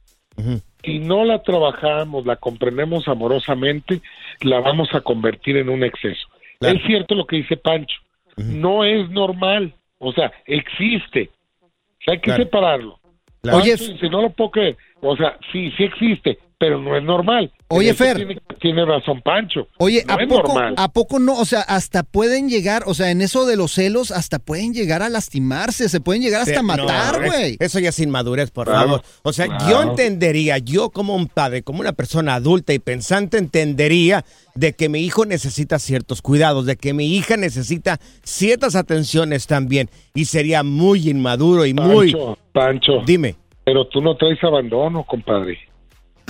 si 0.83 0.99
no 1.01 1.25
la 1.25 1.43
trabajamos, 1.43 2.25
la 2.25 2.37
comprendemos 2.37 3.07
amorosamente, 3.09 4.01
la 4.41 4.61
vamos 4.61 4.89
a 4.95 5.03
convertir 5.03 5.59
en 5.59 5.69
un 5.69 5.85
exceso. 5.85 6.27
Claro. 6.59 6.77
Es 6.79 6.85
cierto 6.87 7.15
lo 7.15 7.27
que 7.27 7.37
dice 7.37 7.57
Pancho, 7.59 8.01
no 8.37 8.85
es 8.85 9.09
normal, 9.11 9.75
o 9.99 10.13
sea, 10.13 10.33
existe, 10.47 11.31
O 11.63 12.03
sea, 12.05 12.15
hay 12.15 12.21
que 12.21 12.25
Claro. 12.31 12.45
separarlo. 12.45 13.01
Claro. 13.43 13.59
Oye, 13.59 13.73
dice, 13.77 14.09
no 14.11 14.23
lo 14.23 14.31
puedo 14.31 14.51
creer, 14.51 14.77
o 15.01 15.17
sea, 15.17 15.39
sí, 15.53 15.71
sí 15.77 15.85
existe, 15.85 16.39
pero 16.61 16.79
no 16.79 16.95
es 16.95 17.03
normal. 17.03 17.51
Oye, 17.69 17.95
Fer. 17.95 18.17
Tiene, 18.19 18.39
tiene 18.61 18.85
razón 18.85 19.23
Pancho. 19.23 19.67
Oye, 19.79 20.05
no 20.07 20.13
¿a 20.15 20.23
es 20.23 20.29
poco, 20.29 20.49
normal. 20.53 20.75
¿a 20.77 20.89
poco 20.93 21.19
no? 21.19 21.39
O 21.39 21.47
sea, 21.47 21.63
hasta 21.63 22.03
pueden 22.03 22.51
llegar, 22.51 22.83
o 22.87 22.93
sea, 22.93 23.11
en 23.11 23.23
eso 23.23 23.47
de 23.47 23.57
los 23.57 23.73
celos, 23.73 24.11
hasta 24.11 24.39
pueden 24.39 24.75
llegar 24.75 25.01
a 25.03 25.09
lastimarse, 25.09 25.89
se 25.89 26.01
pueden 26.01 26.21
llegar 26.21 26.43
hasta 26.43 26.61
Sí, 26.61 26.67
matar, 26.67 27.19
no, 27.19 27.25
es- 27.25 27.33
güey. 27.33 27.57
Eso 27.61 27.79
ya 27.79 27.89
es 27.89 27.99
inmadurez, 27.99 28.51
por 28.51 28.67
Claro, 28.67 28.81
favor. 28.89 29.03
O 29.23 29.33
sea, 29.33 29.47
yo 29.71 29.81
entendería, 29.83 30.59
yo 30.59 30.91
como 30.91 31.15
un 31.17 31.29
padre, 31.29 31.63
como 31.63 31.81
una 31.81 31.93
persona 31.93 32.35
adulta 32.35 32.75
y 32.75 32.79
pensante, 32.79 33.39
entendería 33.39 34.27
de 34.55 34.75
que 34.75 34.91
mi 34.91 35.01
hijo 35.01 35.25
necesita 35.25 35.79
ciertos 35.79 36.21
cuidados, 36.21 36.67
de 36.67 36.77
que 36.77 36.93
mi 36.93 37.17
hija 37.17 37.39
necesita 37.39 37.99
ciertas 38.23 38.77
atenciones 38.77 39.47
también. 39.47 39.89
Y 40.13 40.27
sería 40.27 40.63
muy 40.63 41.09
inmaduro 41.09 41.65
y 41.65 41.73
muy... 41.73 42.13
Pancho, 42.13 42.39
Pancho, 42.53 42.93
Dime. 43.07 43.37
pero 43.65 43.87
tú 43.87 44.03
no 44.03 44.15
traes 44.17 44.45
abandono, 44.45 45.05
compadre. 45.05 45.59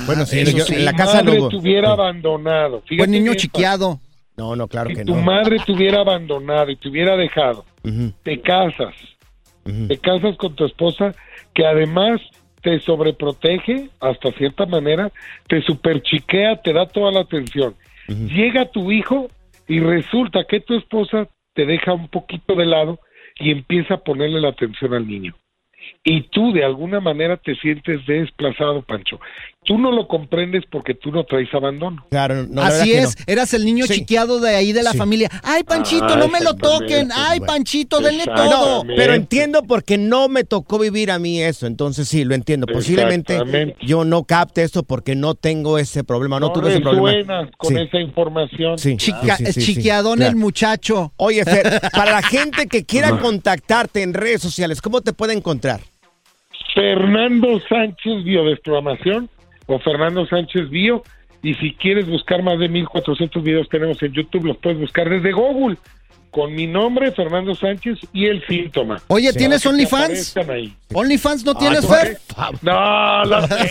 Bueno, 0.07 0.26
sí, 0.26 0.45
yo- 0.45 0.64
sí. 0.64 0.75
en 0.75 0.85
la 0.85 0.92
Tu 0.92 0.97
casa 0.99 1.23
no 1.23 1.33
madre 1.33 1.57
hubiera 1.57 1.92
abandonado. 1.92 2.80
Fíjate 2.87 2.97
Buen 2.97 3.11
niño 3.11 3.35
chiqueado. 3.35 4.00
No, 4.37 4.57
no, 4.57 4.69
claro 4.69 4.90
Si 4.90 4.97
que 4.97 5.04
tu 5.04 5.14
no. 5.16 5.23
madre 5.23 5.57
te 5.64 5.73
hubiera 5.73 6.00
abandonado 6.00 6.71
y 6.71 6.76
te 6.76 6.88
hubiera 6.88 7.16
dejado, 7.16 7.64
te 8.23 8.40
casas, 8.40 8.95
te 9.88 9.99
casas 9.99 10.37
con 10.37 10.54
tu 10.54 10.64
esposa 10.64 11.14
que 11.54 11.66
además 11.66 12.21
te 12.62 12.78
sobreprotege 12.80 13.90
hasta 14.00 14.33
cierta 14.33 14.66
manera, 14.66 15.11
te 15.49 15.61
superchiquea, 15.62 16.62
te 16.62 16.73
da 16.73 16.87
toda 16.87 17.11
la 17.12 17.21
atención 17.21 17.75
Llega 18.09 18.64
tu 18.71 18.90
hijo 18.90 19.30
y 19.69 19.78
resulta 19.78 20.45
que 20.45 20.59
tu 20.61 20.75
esposa 20.76 21.28
te 21.54 21.64
deja 21.64 21.92
un 21.92 22.09
poquito 22.09 22.57
de 22.57 22.66
lado 22.66 22.99
y 23.38 23.52
empieza 23.52 23.95
a 23.95 23.99
ponerle 23.99 24.40
la 24.40 24.49
atención 24.49 24.95
al 24.95 25.07
niño. 25.07 25.37
Y 26.02 26.23
tú 26.23 26.52
de 26.52 26.64
alguna 26.64 26.99
manera 27.00 27.37
te 27.37 27.54
sientes 27.57 28.04
desplazado, 28.07 28.83
Pancho. 28.83 29.21
Tú 29.62 29.76
no 29.79 29.93
lo 29.93 30.09
comprendes 30.09 30.64
porque 30.71 30.95
tú 30.95 31.12
no 31.12 31.25
traes 31.25 31.52
abandono. 31.52 32.05
Claro, 32.11 32.47
no, 32.49 32.62
Así 32.62 32.95
es, 32.95 33.14
no. 33.19 33.25
eras 33.26 33.52
el 33.52 33.67
niño 33.67 33.85
Sí. 33.87 33.97
chiqueado 33.97 34.40
de 34.40 34.57
ahí 34.57 34.73
de 34.73 34.83
la 34.83 34.93
Sí. 34.93 34.99
familia. 34.99 35.29
Ay, 35.45 35.64
Panchito, 35.64 36.07
Ah, 36.09 36.17
no 36.17 36.29
me 36.29 36.40
lo 36.40 36.55
toquen. 36.55 37.11
Ay, 37.14 37.40
Panchito, 37.40 38.00
denle 38.00 38.25
todo. 38.25 38.85
Pero 38.97 39.12
entiendo 39.12 39.62
porque 39.64 39.99
no 39.99 40.29
me 40.31 40.45
tocó 40.45 40.79
vivir 40.79 41.11
a 41.11 41.19
mí 41.19 41.43
eso, 41.43 41.67
entonces 41.67 42.09
sí, 42.09 42.25
lo 42.25 42.35
entiendo. 42.35 42.67
Posiblemente 42.67 43.38
yo 43.83 44.05
no 44.07 44.25
capte 44.25 44.62
esto 44.62 44.83
porque 44.83 45.14
no 45.14 45.35
tengo 45.35 45.76
ese 45.79 46.05
problema, 46.05 46.40
no, 46.40 46.47
No 46.47 46.52
tuve 46.55 46.71
ese 46.71 46.81
problema. 46.81 47.47
con 47.59 47.75
Sí. 47.76 47.83
esa 47.83 48.00
información. 48.00 48.79
Sí. 48.79 48.97
Chica- 48.97 49.37
Sí, 49.37 49.45
sí, 49.47 49.52
sí, 49.52 49.61
sí, 49.61 49.75
chiquiadón 49.75 50.17
claro. 50.17 50.31
el 50.31 50.37
muchacho. 50.37 51.12
Oye, 51.19 51.45
Fer, 51.45 51.81
para 51.93 52.12
la 52.12 52.23
gente 52.23 52.67
que 52.67 52.87
quiera 52.87 53.19
contactarte 53.19 54.02
en 54.02 54.14
redes 54.14 54.40
sociales, 54.40 54.81
¿cómo 54.81 55.02
te 55.02 55.12
puede 55.12 55.35
encontrar? 55.35 55.81
Fernando 56.75 57.61
Sánchez 57.69 58.25
Biodesprogramación 58.25 59.29
o 59.70 59.78
Fernando 59.78 60.26
Sánchez 60.26 60.68
Bio. 60.68 61.02
Y 61.42 61.54
si 61.54 61.72
quieres 61.72 62.06
buscar 62.06 62.42
más 62.42 62.58
de 62.58 62.68
1400 62.68 63.42
videos 63.42 63.68
tenemos 63.68 64.02
en 64.02 64.12
YouTube, 64.12 64.44
los 64.44 64.58
puedes 64.58 64.78
buscar 64.78 65.08
desde 65.08 65.32
Google 65.32 65.78
con 66.30 66.54
mi 66.54 66.66
nombre, 66.66 67.10
Fernando 67.12 67.54
Sánchez, 67.54 67.99
y 68.12 68.26
el 68.26 68.44
síntoma. 68.46 69.02
Oye, 69.08 69.32
¿tienes 69.32 69.64
OnlyFans? 69.66 70.34
¿OnlyFans 70.92 71.44
no 71.44 71.54
tienes, 71.56 71.82
no, 71.82 71.88
Fer? 71.88 72.18
No, 72.62 73.25
la 73.25 73.49
tengo. 73.49 73.70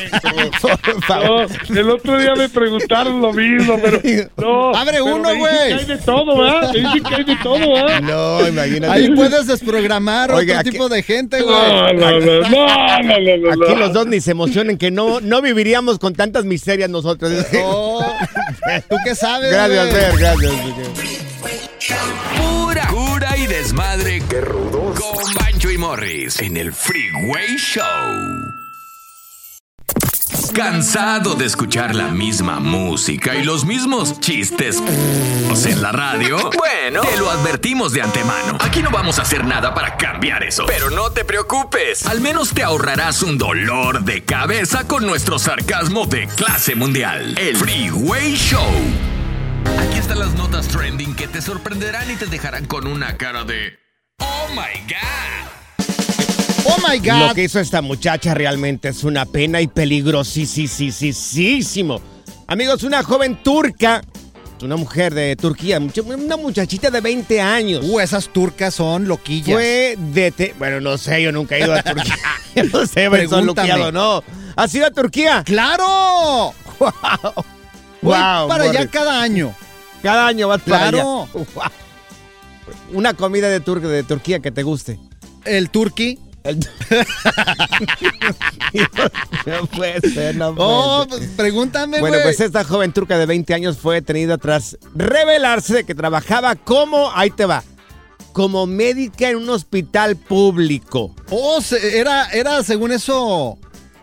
No, 1.10 1.80
el 1.80 1.90
otro 1.90 2.18
día 2.18 2.34
me 2.36 2.50
preguntaron 2.50 3.22
lo 3.22 3.34
mismo, 3.34 3.78
pero 3.82 4.02
no. 4.38 4.76
Abre 4.76 5.02
uno, 5.02 5.36
güey. 5.36 5.68
que 5.68 5.74
hay 5.74 5.86
de 5.86 5.98
todo, 5.98 6.38
¿verdad? 6.38 6.72
Me 6.74 6.80
dicen 6.80 7.04
que 7.04 7.16
hay 7.16 7.24
de 7.24 7.36
todo, 7.38 7.74
¿verdad? 7.74 8.02
No, 8.02 8.48
imagínate. 8.48 8.94
Ahí 8.94 9.10
puedes 9.16 9.48
desprogramar 9.48 10.32
Oiga, 10.32 10.56
otro 10.56 10.62
aquí- 10.62 10.72
tipo 10.72 10.90
de 10.90 11.04
gente, 11.04 11.42
güey. 11.42 11.56
No, 11.56 11.94
no, 11.94 12.12
no, 12.12 12.20
no, 12.20 12.50
no, 12.50 13.04
no, 13.04 13.38
no, 13.56 13.66
Aquí 13.66 13.76
los 13.76 13.94
dos 13.94 14.08
ni 14.08 14.22
se 14.22 14.32
emocionen 14.32 14.78
que 14.78 14.92
no, 14.92 15.20
no 15.22 15.42
viviríamos 15.42 16.00
con 16.00 16.14
tantas 16.14 16.46
miserias 16.46 16.90
nosotros. 16.90 17.32
¿Tú 18.90 18.96
qué 19.04 19.16
sabes, 19.16 19.52
Gracias? 19.52 19.90
Fer, 19.90 20.18
gracias. 20.18 21.29
Pura 22.38 22.88
cura 22.88 23.38
y 23.38 23.48
desmadre. 23.48 24.22
¡Qué 24.30 24.42
rudos! 24.42 25.00
Con 25.00 25.34
Bancho 25.34 25.72
y 25.72 25.78
Morris 25.78 26.40
en 26.40 26.58
el 26.58 26.74
Freeway 26.74 27.58
Show. 27.58 27.84
¿Cansado 30.54 31.36
de 31.36 31.46
escuchar 31.46 31.96
la 31.96 32.10
misma 32.10 32.60
música 32.60 33.36
y 33.36 33.44
los 33.44 33.66
mismos 33.66 34.20
chistes 34.20 34.78
en 35.66 35.82
la 35.82 35.92
radio? 35.92 36.50
Bueno, 36.58 37.02
te 37.02 37.18
lo 37.18 37.30
advertimos 37.30 37.94
de 37.94 38.02
antemano. 38.02 38.58
Aquí 38.60 38.82
no 38.82 38.92
vamos 38.92 39.20
a 39.20 39.24
hacer 39.24 39.46
nada 39.46 39.74
para 39.74 39.96
cambiar 39.98 40.44
eso. 40.44 40.66
Pero 40.68 40.90
no 40.90 41.12
te 41.12 41.24
preocupes. 41.24 42.06
Al 42.06 42.20
menos 42.22 42.54
te 42.54 42.64
ahorrarás 42.64 43.24
un 43.24 43.38
dolor 43.38 44.04
de 44.04 44.24
cabeza 44.24 44.88
con 44.88 45.06
nuestro 45.06 45.40
sarcasmo 45.40 46.06
de 46.06 46.28
clase 46.28 46.76
mundial. 46.76 47.38
El 47.38 47.56
Freeway 47.56 48.36
Show. 48.36 49.09
Aquí 49.80 50.00
están 50.00 50.20
las 50.20 50.34
notas 50.36 50.68
trending 50.68 51.16
que 51.16 51.28
te 51.28 51.42
sorprenderán 51.42 52.12
y 52.12 52.16
te 52.16 52.28
dejarán 52.28 52.66
con 52.66 52.88
una 52.88 53.18
cara 53.18 53.44
de... 53.44 53.78
¡Oh, 54.20 54.48
my 54.52 54.80
God! 54.88 55.50
Oh 56.66 56.78
my 56.88 57.00
God. 57.00 57.30
Lo 57.30 57.34
que 57.34 57.44
hizo 57.44 57.60
esta 57.60 57.82
muchacha 57.82 58.34
realmente 58.34 58.90
es 58.90 59.04
una 59.04 59.26
pena 59.26 59.62
y 59.62 59.68
peligrosísimo. 59.68 62.02
Amigos, 62.48 62.84
una 62.84 63.04
joven 63.04 63.42
turca, 63.44 64.02
una 64.62 64.76
mujer 64.76 65.14
de 65.14 65.36
Turquía, 65.36 65.80
una 65.80 66.38
muchachita 66.38 66.92
de 66.92 67.02
20 67.02 67.42
años. 67.42 67.86
Uh, 67.86 68.00
esas 68.00 68.30
turcas 68.30 68.76
son 68.76 69.08
loquillas. 69.08 69.56
Fue 69.56 69.96
de... 69.98 70.54
Bueno, 70.60 70.80
no 70.82 70.98
sé, 70.98 71.24
yo 71.24 71.32
nunca 71.32 71.58
he 71.58 71.62
ido 71.62 71.74
a 71.74 71.82
Turquía. 71.82 72.16
Yo 72.56 72.64
no 72.66 72.86
sé, 72.86 73.10
pero 73.10 73.30
son 73.30 73.46
loqueados 73.46 73.88
o 73.88 73.92
no. 73.92 74.24
¿Has 74.56 74.76
ido 74.76 74.86
a 74.86 74.92
Turquía? 74.92 75.44
¡Claro! 75.46 76.54
Voy 78.02 78.14
Wow, 78.18 78.48
para 78.48 78.64
allá 78.66 78.74
Morris. 78.80 78.90
cada 78.92 79.22
año. 79.22 79.54
Cada 80.02 80.28
año 80.28 80.48
vas 80.48 80.62
para 80.62 80.90
Claro. 80.90 81.24
allá. 81.34 81.46
Wow. 81.56 81.64
Una 82.94 83.14
comida 83.14 83.50
de, 83.50 83.62
Tur- 83.64 83.82
de 83.82 84.04
Turquía 84.04 84.40
que 84.40 84.52
te 84.52 84.64
guste. 84.64 85.00
El 85.46 85.70
turqui. 85.70 86.20
El- 86.44 86.60
no 89.46 89.66
puede 89.68 90.02
ser, 90.12 90.36
no 90.36 90.56
puede 90.56 90.68
Oh, 90.70 91.06
ser. 91.10 91.18
pues, 91.20 91.30
pregúntame. 91.36 92.00
Bueno, 92.00 92.18
pues 92.24 92.40
esta 92.40 92.64
joven 92.64 92.92
turca 92.94 93.18
de 93.18 93.26
20 93.26 93.54
años 93.54 93.78
fue 93.78 93.96
detenida 93.96 94.38
tras 94.38 94.78
revelarse 94.96 95.84
que 95.84 95.96
trabajaba 95.96 96.56
como, 96.56 97.12
ahí 97.14 97.30
te 97.32 97.46
va, 97.46 97.64
como 98.34 98.66
médica 98.68 99.30
en 99.30 99.38
un 99.38 99.50
hospital 99.50 100.16
público. 100.16 101.14
Oh, 101.30 101.60
era, 101.94 102.30
era 102.32 102.64
según 102.64 102.92
eso. 102.92 103.58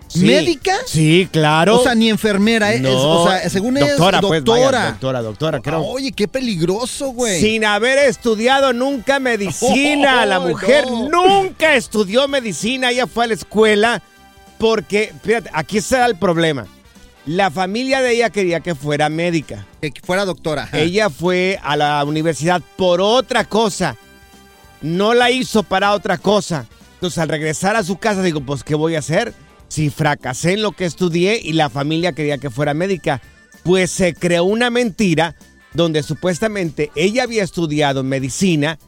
Sí. 0.08 0.20
¿Médica? 0.24 0.72
Sí, 0.86 1.28
claro. 1.32 1.80
O 1.80 1.82
sea, 1.82 1.94
ni 1.94 2.08
enfermera, 2.08 2.72
¿eh? 2.72 2.76
Es- 2.76 2.82
No, 2.82 3.22
o 3.22 3.28
sea, 3.28 3.48
según 3.50 3.74
doctora, 3.74 4.18
es 4.18 4.24
pues, 4.26 4.44
doctora. 4.44 4.78
vaya, 4.78 4.90
doctora, 4.92 5.22
doctora, 5.22 5.60
creo. 5.60 5.82
Oye, 5.84 6.12
qué 6.12 6.28
peligroso, 6.28 7.08
güey. 7.10 7.40
Sin 7.40 7.64
haber 7.64 7.98
estudiado 7.98 8.72
nunca 8.72 9.18
medicina, 9.18 10.24
la 10.26 10.38
Oh, 10.40 10.48
mujer 10.48 10.84
no. 10.90 11.08
nunca 11.08 11.74
estudió 11.74 12.28
medicina, 12.28 12.90
ella 12.90 13.06
fue 13.06 13.24
a 13.24 13.28
la 13.28 13.34
escuela 13.34 14.02
porque, 14.58 15.12
fíjate, 15.22 15.50
aquí 15.52 15.78
está 15.78 16.06
el 16.06 16.16
problema. 16.16 16.66
La 17.26 17.50
familia 17.50 18.00
de 18.02 18.12
ella 18.12 18.30
quería 18.30 18.60
que 18.60 18.76
fuera 18.76 19.08
médica. 19.08 19.66
Que 19.80 19.92
fuera 20.04 20.24
doctora. 20.24 20.62
ajá. 20.64 20.78
Ella 20.78 21.10
fue 21.10 21.58
a 21.64 21.76
la 21.76 22.04
universidad 22.04 22.62
por 22.76 23.00
otra 23.00 23.44
cosa. 23.44 23.96
No 24.80 25.12
la 25.14 25.30
hizo 25.32 25.64
para 25.64 25.92
otra 25.92 26.18
cosa. 26.18 26.66
Entonces, 26.94 27.18
al 27.18 27.28
regresar 27.28 27.74
a 27.74 27.82
su 27.82 27.96
casa, 27.98 28.22
digo, 28.22 28.40
pues, 28.40 28.62
¿qué 28.62 28.74
voy 28.76 28.94
a 28.94 29.00
hacer? 29.00 29.34
Si 29.68 29.90
fracasé 29.90 30.52
en 30.52 30.62
lo 30.62 30.72
que 30.72 30.84
estudié 30.84 31.40
y 31.42 31.52
la 31.52 31.70
familia 31.70 32.12
quería 32.12 32.38
que 32.38 32.50
fuera 32.50 32.74
médica. 32.74 33.20
Pues 33.64 33.90
se 33.90 34.14
creó 34.14 34.44
una 34.44 34.70
mentira 34.70 35.34
donde 35.74 36.02
supuestamente 36.02 36.90
ella 36.94 37.24
había 37.24 37.42
estudiado 37.42 38.02
medicina 38.02 38.78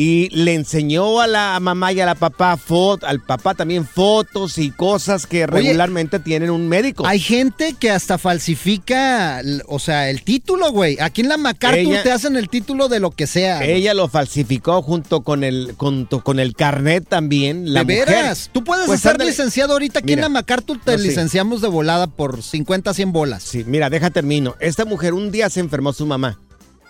y 0.00 0.28
le 0.30 0.54
enseñó 0.54 1.20
a 1.20 1.26
la 1.26 1.58
mamá 1.60 1.92
y 1.92 2.00
a 2.00 2.06
la 2.06 2.14
papá 2.14 2.56
foto, 2.56 3.04
al 3.04 3.18
papá 3.20 3.54
también 3.54 3.84
fotos 3.84 4.56
y 4.56 4.70
cosas 4.70 5.26
que 5.26 5.44
regularmente 5.44 6.20
tienen 6.20 6.50
un 6.50 6.68
médico. 6.68 7.04
Hay 7.04 7.18
gente 7.18 7.74
que 7.80 7.90
hasta 7.90 8.16
falsifica, 8.16 9.42
o 9.66 9.78
sea, 9.80 10.08
el 10.10 10.22
título, 10.22 10.70
güey. 10.70 10.98
Aquí 11.00 11.22
en 11.22 11.28
la 11.28 11.36
MacArthur 11.36 11.78
Ella- 11.94 12.02
te 12.04 12.12
hacen 12.12 12.36
el 12.36 12.48
título 12.48 12.88
de 12.88 13.00
lo 13.00 13.10
que 13.10 13.26
sea. 13.26 13.64
Ella 13.64 13.92
lo 13.94 14.08
falsificó 14.08 14.82
junto 14.82 15.22
con 15.22 15.42
el 15.42 15.74
junto 15.76 16.22
con 16.22 16.38
el 16.38 16.54
carnet 16.54 17.08
también. 17.08 17.72
La 17.72 17.82
¿De 17.82 17.94
mujer. 17.96 18.08
veras? 18.08 18.50
Tú 18.52 18.62
puedes 18.62 18.86
Pues 18.86 19.00
ser 19.00 19.12
ándale. 19.12 19.30
licenciado 19.30 19.72
ahorita 19.72 19.98
aquí 20.00 20.06
Mira, 20.12 20.20
en 20.26 20.32
la 20.32 20.40
MacArthur, 20.40 20.78
te 20.84 20.92
no, 20.92 20.98
sí. 20.98 21.08
licenciamos 21.08 21.60
de 21.60 21.68
volada 21.68 22.06
por 22.06 22.42
50, 22.42 22.94
100 22.94 23.12
bolas. 23.12 23.42
Sí, 23.42 23.64
mira, 23.66 23.90
deja 23.90 24.10
termino. 24.10 24.54
Esta 24.60 24.84
mujer 24.84 25.12
un 25.14 25.32
día 25.32 25.50
se 25.50 25.60
enfermó 25.60 25.92
su 25.92 26.06
mamá 26.06 26.38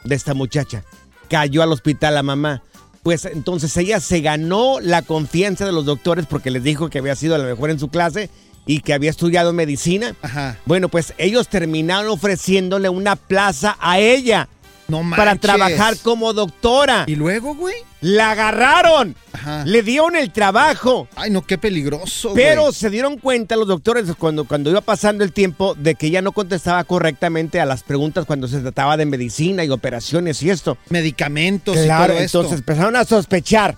de 0.05 0.15
esta 0.15 0.35
muchacha. 0.35 0.85
Cayó 1.31 1.63
al 1.63 1.73
hospital 1.73 2.15
la 2.15 2.23
mamá. 2.23 2.63
Pues 3.09 3.25
entonces 3.25 3.75
ella 3.79 4.01
se 4.01 4.21
ganó 4.21 4.81
la 4.83 5.01
confianza 5.01 5.65
de 5.65 5.73
los 5.73 5.87
doctores 5.87 6.27
porque 6.27 6.51
les 6.51 6.63
dijo 6.63 6.91
que 6.91 6.99
había 6.99 7.17
sido 7.17 7.39
la 7.39 7.45
mejor 7.45 7.71
en 7.71 7.79
su 7.79 7.89
clase 7.89 8.29
y 8.67 8.81
que 8.81 8.93
había 8.93 9.09
estudiado 9.09 9.55
medicina. 9.55 10.15
Ajá. 10.21 10.59
Bueno, 10.67 10.91
pues 10.91 11.15
ellos 11.17 11.49
terminaron 11.49 12.11
ofreciéndole 12.11 12.91
una 12.91 13.17
plaza 13.17 13.79
a 13.81 13.99
ella 13.99 14.51
No 14.89 15.03
manches. 15.03 15.19
para 15.19 15.37
trabajar 15.37 15.97
como 16.03 16.33
doctora. 16.33 17.05
¿Y 17.07 17.15
luego, 17.15 17.55
güey? 17.55 17.75
La 18.01 18.31
agarraron. 18.31 19.15
Ajá. 19.33 19.65
Le 19.67 19.83
dieron 19.83 20.17
el 20.17 20.33
trabajo. 20.33 21.09
Ay, 21.15 21.31
no, 21.31 21.43
qué 21.45 21.59
peligroso, 21.59 22.33
Pero 22.35 22.63
güey. 22.63 22.75
se 22.75 22.89
dieron 22.89 23.19
cuenta 23.19 23.57
los 23.57 23.69
doctores 23.69 24.07
cuando, 24.19 24.45
cuando 24.45 24.71
iba 24.71 24.81
pasando 24.81 25.25
el 25.25 25.33
tiempo 25.33 25.75
de 25.75 25.95
que 25.95 26.07
ella 26.07 26.23
no 26.23 26.33
contestaba 26.33 26.83
correctamente 26.85 27.61
a 27.61 27.67
las 27.67 27.83
preguntas 27.83 28.25
cuando 28.25 28.49
se 28.49 28.61
trataba 28.61 28.97
de 28.97 29.05
medicina 29.05 29.63
y 29.65 29.69
operaciones 29.69 30.43
y 30.43 30.51
esto. 30.51 30.79
Medicamentos 30.89 31.77
Claro, 31.77 32.15
y 32.15 32.17
todo 32.17 32.25
esto. 32.25 32.39
entonces 32.41 32.61
empezaron 32.61 32.97
a 32.97 33.05
sospechar. 33.05 33.77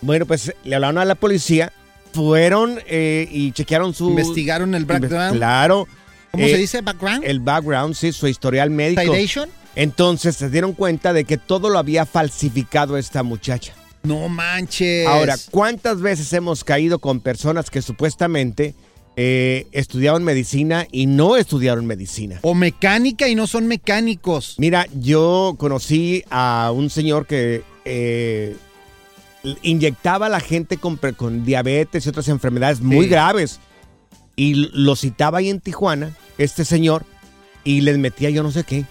Bueno, 0.00 0.26
pues 0.26 0.52
le 0.64 0.74
hablaron 0.74 0.98
a 0.98 1.04
la 1.04 1.14
policía, 1.14 1.72
fueron 2.12 2.80
eh, 2.86 3.28
y 3.30 3.52
chequearon 3.52 3.94
su... 3.94 4.08
Investigaron 4.08 4.74
el 4.74 4.84
background. 4.86 5.36
Claro. 5.36 5.86
¿Cómo 6.32 6.44
eh, 6.44 6.50
se 6.50 6.56
dice? 6.56 6.80
¿Background? 6.80 7.24
El 7.24 7.40
background, 7.40 7.94
sí, 7.94 8.10
su 8.12 8.26
historial 8.26 8.70
médico. 8.70 9.02
Entonces 9.74 10.36
se 10.36 10.50
dieron 10.50 10.72
cuenta 10.72 11.12
de 11.12 11.24
que 11.24 11.38
todo 11.38 11.70
lo 11.70 11.78
había 11.78 12.06
falsificado 12.06 12.96
esta 12.96 13.22
muchacha. 13.22 13.74
No 14.02 14.28
manches. 14.28 15.06
Ahora, 15.06 15.36
¿cuántas 15.50 16.00
veces 16.00 16.32
hemos 16.32 16.64
caído 16.64 16.98
con 16.98 17.20
personas 17.20 17.70
que 17.70 17.82
supuestamente 17.82 18.74
eh, 19.16 19.66
estudiaron 19.72 20.24
medicina 20.24 20.86
y 20.90 21.06
no 21.06 21.36
estudiaron 21.36 21.86
medicina? 21.86 22.38
O 22.42 22.54
mecánica 22.54 23.28
y 23.28 23.34
no 23.34 23.46
son 23.46 23.66
mecánicos. 23.66 24.54
Mira, 24.58 24.86
yo 24.98 25.54
conocí 25.58 26.24
a 26.30 26.72
un 26.74 26.88
señor 26.88 27.26
que 27.26 27.62
eh, 27.84 28.56
inyectaba 29.62 30.26
a 30.26 30.30
la 30.30 30.40
gente 30.40 30.78
con, 30.78 31.44
diabetes 31.44 32.06
y 32.06 32.08
otras 32.08 32.28
enfermedades 32.28 32.80
muy 32.80 33.06
graves. 33.06 33.60
Y 34.36 34.54
lo 34.54 34.96
citaba 34.96 35.38
ahí 35.38 35.50
en 35.50 35.60
Tijuana, 35.60 36.16
este 36.38 36.64
señor, 36.64 37.04
y 37.62 37.82
les 37.82 37.98
metía 37.98 38.30
yo 38.30 38.42
no 38.42 38.50
sé 38.50 38.64
qué. 38.64 38.86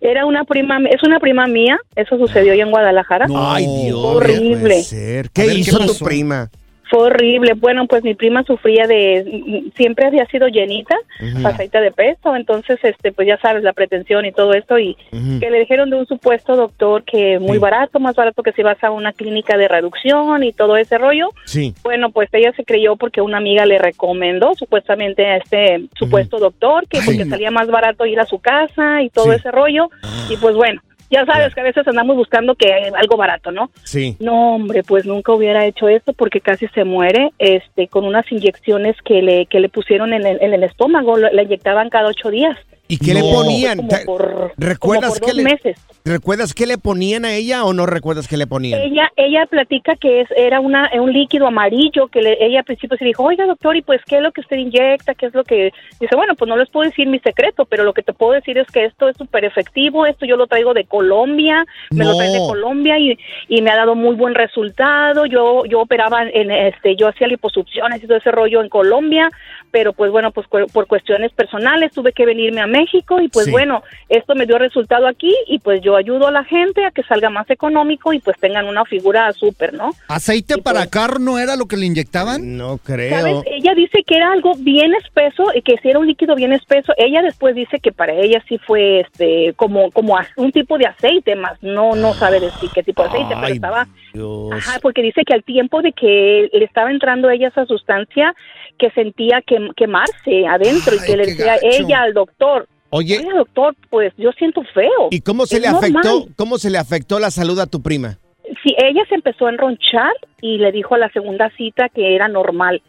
Era 0.01 0.25
una 0.25 0.45
prima, 0.45 0.79
es 0.89 1.03
una 1.03 1.19
prima 1.19 1.49
mía, 1.49 1.79
eso 1.97 2.17
sucedió 2.17 2.53
allá 2.53 2.63
en 2.63 2.71
Guadalajara. 2.71 3.27
No. 3.27 3.53
Ay, 3.53 3.67
Dios, 3.67 3.99
Horrible. 3.99 4.55
no 4.55 4.61
puede 4.61 4.85
ser. 4.85 5.31
¿Qué 5.31 5.43
A 5.43 5.45
ver, 5.47 5.55
¿qué 5.55 5.61
hizo 5.61 5.79
tu 5.85 6.05
prima? 6.05 6.49
Fue 6.91 7.05
horrible. 7.05 7.55
Bueno, 7.55 7.87
pues 7.87 8.03
mi 8.03 8.15
prima 8.15 8.43
sufría 8.43 8.87
de, 8.89 9.71
siempre 9.77 10.07
había 10.07 10.27
sido 10.27 10.49
llenita, 10.49 10.97
Ujú. 11.23 11.43
pasadita 11.43 11.81
de 11.81 11.93
peso, 11.93 12.35
entonces, 12.35 12.79
este, 12.83 13.13
pues 13.13 13.29
ya 13.29 13.39
sabes, 13.39 13.63
la 13.63 13.73
pretensión 13.73 14.27
y 14.27 14.33
todo 14.33 14.53
esto, 14.55 14.77
y 14.79 14.97
que 15.39 15.51
le 15.51 15.61
dijeron 15.61 15.89
de 15.91 15.97
un 15.99 16.07
supuesto 16.07 16.57
doctor 16.57 17.05
que 17.05 17.39
muy 17.39 17.55
Sí. 17.55 17.59
barato, 17.59 18.01
más 18.01 18.17
barato 18.17 18.43
que 18.43 18.53
si 18.53 18.63
vas 18.63 18.83
a 18.83 18.91
una 18.91 19.13
clínica 19.13 19.57
de 19.57 19.69
reducción 19.69 20.43
y 20.43 20.53
todo 20.53 20.77
ese 20.77 20.99
rollo. 20.99 21.29
Sí. 21.45 21.75
Bueno, 21.85 22.11
pues 22.11 22.29
ella 22.33 22.53
se 22.57 22.65
creyó 22.65 22.97
porque 22.97 23.21
una 23.21 23.37
amiga 23.39 23.65
le 23.67 23.79
recomendó 23.79 24.55
supuestamente 24.57 25.25
a 25.27 25.37
este 25.37 25.89
supuesto 25.97 26.39
doctor 26.39 26.89
que 26.89 27.01
porque 27.05 27.25
salía 27.25 27.51
más 27.53 27.69
barato 27.69 28.05
ir 28.07 28.19
a 28.19 28.27
su 28.27 28.41
casa 28.41 29.03
y 29.03 29.11
todo 29.11 29.27
Sí. 29.31 29.37
Ese 29.39 29.51
rollo. 29.53 29.91
Y 30.29 30.37
pues 30.39 30.57
bueno, 30.57 30.81
ya 31.11 31.25
sabes 31.27 31.55
que 31.55 31.61
a 31.61 31.65
veces 31.65 31.87
andamos 31.89 32.17
buscando 32.17 32.55
que 32.55 32.73
algo 32.97 33.17
barato, 33.17 33.51
¿no? 33.51 33.71
Sí. 33.85 34.17
No, 34.21 34.55
hombre, 34.55 34.83
pues 34.83 35.05
nunca 35.07 35.33
hubiera 35.33 35.67
hecho 35.67 35.89
esto 35.89 36.13
porque 36.13 36.41
casi 36.41 36.67
se 36.69 36.85
muere 36.85 37.31
este, 37.39 37.89
con 37.89 38.05
unas 38.05 38.31
inyecciones 38.31 38.97
que 39.05 39.21
le, 39.23 39.47
que 39.47 39.61
le 39.61 39.69
pusieron 39.69 40.13
en 40.13 40.25
el, 40.27 40.39
en 40.41 40.55
el 40.55 40.63
estómago, 40.65 41.17
le 41.19 41.43
inyectaban 41.43 41.91
cada 41.91 42.09
ocho 42.09 42.31
días. 42.31 42.57
¿Y 42.89 42.99
qué 42.99 43.15
le 43.15 43.21
ponían? 43.21 43.77
Como 43.79 43.89
¿Te- 43.89 44.05
por, 44.05 44.53
¿Recuerdas 44.57 45.11
como 45.11 45.21
por 45.21 45.21
qué 45.21 45.33
dos 45.33 45.37
le- 45.37 45.45
meses. 45.45 45.79
¿Recuerdas 46.05 46.55
qué 46.55 46.67
le 46.67 46.79
ponían 46.79 47.25
a 47.27 47.35
ella 47.35 47.65
o 47.65 47.73
no 47.75 47.85
recuerdas 47.85 48.27
qué 48.27 48.37
le 48.37 48.47
ponían? 48.47 48.81
Ella, 48.81 49.11
ella 49.17 49.45
platica 49.47 49.97
que 49.97 50.23
es, 50.23 50.29
era 50.37 50.59
una, 50.61 50.91
un 50.95 51.13
líquido 51.13 51.47
amarillo 51.47 52.09
que 52.09 52.23
le- 52.23 52.39
ella 52.45 52.61
al 52.61 52.65
principio 52.65 52.97
se 52.97 53.05
dijo, 53.05 53.23
oiga 53.25 53.45
doctor, 53.47 53.77
¿y 53.77 53.83
pues 53.83 54.01
qué 54.07 54.17
es 54.17 54.23
lo 54.23 54.33
que 54.33 54.41
usted 54.41 54.57
inyecta? 54.57 55.15
¿Qué 55.15 55.27
es 55.27 55.35
lo 55.35 55.45
que...? 55.45 55.73
Dice, 56.01 56.17
bueno, 56.17 56.35
pues 56.37 56.49
no 56.49 56.57
les 56.57 56.71
puedo 56.71 56.89
decir 56.89 57.07
mi 57.07 57.19
secreto, 57.19 57.67
pero 57.67 57.85
lo 57.85 57.93
que 57.93 58.03
te 58.03 58.15
puedo 58.15 58.33
decir 58.33 58.57
es 58.57 58.67
que 58.71 58.87
esto 58.87 59.09
es 59.11 59.17
súper 59.19 59.45
efectivo, 59.45 60.07
esto 60.07 60.25
yo 60.25 60.37
lo 60.37 60.47
traigo 60.47 60.73
de 60.73 60.85
Colombia, 60.85 61.67
me 61.91 62.05
lo 62.05 62.17
traen 62.17 62.33
de 62.33 62.39
Colombia 62.39 62.99
y, 62.99 63.19
y 63.49 63.61
me 63.61 63.71
ha 63.71 63.77
dado 63.77 63.95
muy 63.95 64.17
buen 64.17 64.35
resultado. 64.35 65.27
Yo, 65.27 65.65
yo 65.67 65.81
operaba 65.81 66.23
en 66.23 66.51
este, 66.51 66.97
yo 66.97 67.09
hacía 67.09 67.27
liposucciones 67.27 68.03
y 68.03 68.07
todo 68.07 68.17
ese 68.17 68.31
rollo 68.33 68.63
en 68.63 68.69
Colombia, 68.71 69.29
pero 69.71 69.93
pues 69.93 70.11
bueno, 70.11 70.31
pues 70.33 70.47
cu- 70.47 70.67
por 70.73 70.87
cuestiones 70.87 71.31
personales 71.33 71.93
tuve 71.93 72.13
que 72.13 72.25
venirme 72.25 72.63
a 72.63 72.67
México 72.67 73.21
y 73.21 73.29
pues 73.29 73.45
Sí. 73.47 73.51
bueno, 73.53 73.83
esto 74.09 74.35
me 74.35 74.47
dio 74.47 74.59
resultado 74.59 75.07
aquí 75.07 75.35
y 75.47 75.59
pues 75.59 75.81
yo 75.83 75.90
ayudo 75.97 76.29
a 76.29 76.31
la 76.31 76.45
gente 76.45 76.85
a 76.85 76.91
que 76.91 77.03
salga 77.03 77.31
más 77.31 77.49
económico 77.51 78.13
y 78.13 78.19
pues 78.21 78.37
tengan 78.39 78.67
una 78.67 78.85
figura 78.85 79.33
súper, 79.33 79.75
¿no? 79.75 79.91
¿Aceite 80.09 80.55
Y 80.59 80.61
para 80.63 80.81
pues- 80.81 80.91
carro 80.91 81.19
no 81.19 81.39
era 81.39 81.57
lo 81.57 81.67
que 81.67 81.77
le 81.77 81.87
inyectaban? 81.87 82.57
No 82.57 82.79
¿Sabes? 82.85 83.11
creo. 83.11 83.43
Ella 83.47 83.75
dice 83.75 84.03
que 84.07 84.17
era 84.17 84.33
algo 84.33 84.53
bien 84.59 84.95
espeso, 84.95 85.45
y 85.55 85.63
que 85.63 85.77
si 85.83 85.89
era 85.89 85.99
un 85.99 86.07
líquido 86.07 86.35
bien 86.35 86.53
espeso. 86.53 86.93
Ella 86.97 87.23
después 87.23 87.55
dice 87.55 87.79
que 87.81 87.93
para 87.93 88.13
ella 88.15 88.43
sí 88.49 88.59
fue 88.59 89.01
este 89.01 89.53
como 89.57 89.91
como 89.91 90.17
a- 90.17 90.27
un 90.37 90.53
tipo 90.53 90.79
de 90.79 90.87
aceite, 90.87 91.35
más 91.37 91.63
no 91.63 91.95
no 91.95 92.15
sabe 92.15 92.41
decir 92.41 92.71
qué 92.75 92.83
tipo 92.83 93.03
de 93.03 93.09
aceite, 93.09 93.35
pero 93.41 93.55
estaba 93.55 93.87
Dios. 94.13 94.53
Ajá, 94.53 94.79
porque 94.81 95.03
dice 95.03 95.23
que 95.27 95.35
al 95.35 95.45
tiempo 95.45 95.83
de 95.83 95.93
que 95.93 96.49
le 96.53 96.65
estaba 96.65 96.91
entrando 96.91 97.29
a 97.29 97.35
ella 97.35 97.49
esa 97.49 97.67
sustancia, 97.67 98.35
que 98.79 98.91
sentía 98.93 99.43
que, 99.47 99.71
quemarse 99.77 100.47
adentro 100.49 100.95
y 100.97 101.01
que 101.07 101.17
le 101.17 101.27
decía 101.27 101.55
gacho. 101.55 101.67
ella 101.67 102.03
al 102.03 102.15
doctor, 102.15 102.67
Oye, 102.91 103.25
doctor, 103.37 103.75
pues 103.89 104.13
yo 104.19 104.33
siento 104.33 104.63
feo. 104.75 105.09
¿y 105.11 105.21
cómo 105.21 105.47
se 105.47 105.57
Es 105.57 105.63
le 105.63 105.69
afectó? 105.69 106.09
normal. 106.09 106.29
¿Cómo 106.37 106.59
se 106.59 106.71
le 106.71 106.79
afectó 106.79 107.19
la 107.19 107.31
salud 107.31 107.59
a 107.61 107.67
tu 107.67 107.81
prima? 107.83 108.19
Sí, 108.65 108.75
ella 108.79 109.03
se 109.09 109.15
empezó 109.15 109.47
a 109.47 109.51
enronchar 109.51 110.13
y 110.41 110.59
le 110.59 110.73
dijo 110.73 110.95
a 110.95 110.99
la 110.99 111.09
segunda 111.11 111.51
cita 111.57 111.89
que 111.89 112.15
era 112.17 112.27
normal. 112.29 112.83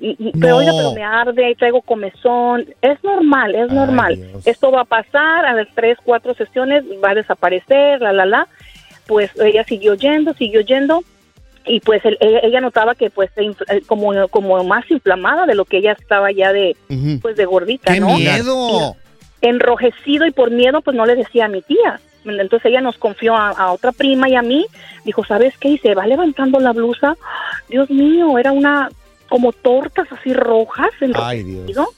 Y- 0.00 0.10
y- 0.18 0.30
No. 0.32 0.40
Pero 0.40 0.56
oiga, 0.58 0.72
pero 0.76 0.92
me 0.92 1.02
arde, 1.02 1.56
traigo 1.58 1.82
comezón. 1.82 2.66
Es 2.80 3.02
normal, 3.02 3.54
es 3.56 3.68
Ay, 3.70 3.76
normal. 3.76 4.14
Dios. 4.16 4.46
Esto 4.46 4.70
va 4.70 4.82
a 4.82 4.84
pasar, 4.84 5.44
a 5.44 5.54
las 5.54 5.66
tres, 5.74 5.98
cuatro 6.04 6.34
sesiones 6.34 6.84
va 7.04 7.10
a 7.10 7.14
desaparecer, 7.16 8.00
la, 8.00 8.12
la, 8.12 8.24
la. 8.26 8.46
Pues 9.08 9.30
ella 9.40 9.64
siguió 9.64 9.94
yendo, 9.94 10.34
siguió 10.34 10.60
yendo. 10.60 11.02
Y 11.66 11.80
pues 11.80 12.02
el- 12.04 12.16
ella, 12.20 12.38
ella 12.44 12.60
notaba 12.60 12.94
que 12.94 13.10
pues 13.10 13.30
eh, 13.36 13.50
como, 13.88 14.12
como 14.28 14.62
más 14.62 14.88
inflamada 14.90 15.46
de 15.46 15.56
lo 15.56 15.64
que 15.64 15.78
ella 15.78 15.96
estaba 15.98 16.30
ya 16.30 16.52
de 16.52 16.76
pues 17.20 17.36
de 17.36 17.44
gordita, 17.44 17.92
¡Qué 17.92 17.98
¿no? 18.00 18.16
miedo! 18.16 18.94
Enrojecido 19.40 20.26
y 20.26 20.30
por 20.30 20.50
miedo 20.50 20.80
pues 20.82 20.96
no 20.96 21.06
le 21.06 21.14
decía 21.16 21.46
a 21.46 21.48
mi 21.48 21.62
tía. 21.62 22.00
Entonces 22.24 22.66
ella 22.70 22.80
nos 22.80 22.98
confió 22.98 23.34
a, 23.36 23.50
a 23.50 23.72
otra 23.72 23.92
prima 23.92 24.28
y 24.28 24.34
a 24.34 24.42
mí. 24.42 24.66
Dijo, 25.04 25.24
¿sabes 25.24 25.56
qué? 25.58 25.68
Y 25.70 25.78
se 25.78 25.94
va 25.94 26.06
levantando 26.06 26.60
la 26.60 26.72
blusa. 26.72 27.16
Dios 27.68 27.88
mío, 27.90 28.38
era 28.38 28.52
una 28.52 28.90
como 29.28 29.52
tortas 29.52 30.08
así 30.10 30.32
rojas, 30.34 30.90
Ay, 31.00 31.40
enrojecido, 31.40 31.66
Dios. 31.66 31.88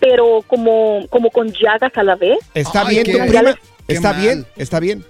pero 0.00 0.42
como 0.46 1.06
como 1.10 1.30
con 1.30 1.52
llagas 1.52 1.92
a 1.96 2.02
la 2.02 2.16
vez. 2.16 2.38
¿Está 2.54 2.86
Ay, 2.86 2.96
bien 3.02 3.04
tu 3.18 3.24
prima? 3.26 3.54
¿Está 3.88 4.12
mal. 4.12 4.20
bien? 4.22 4.46
¿Está 4.56 4.80
bien? 4.80 5.04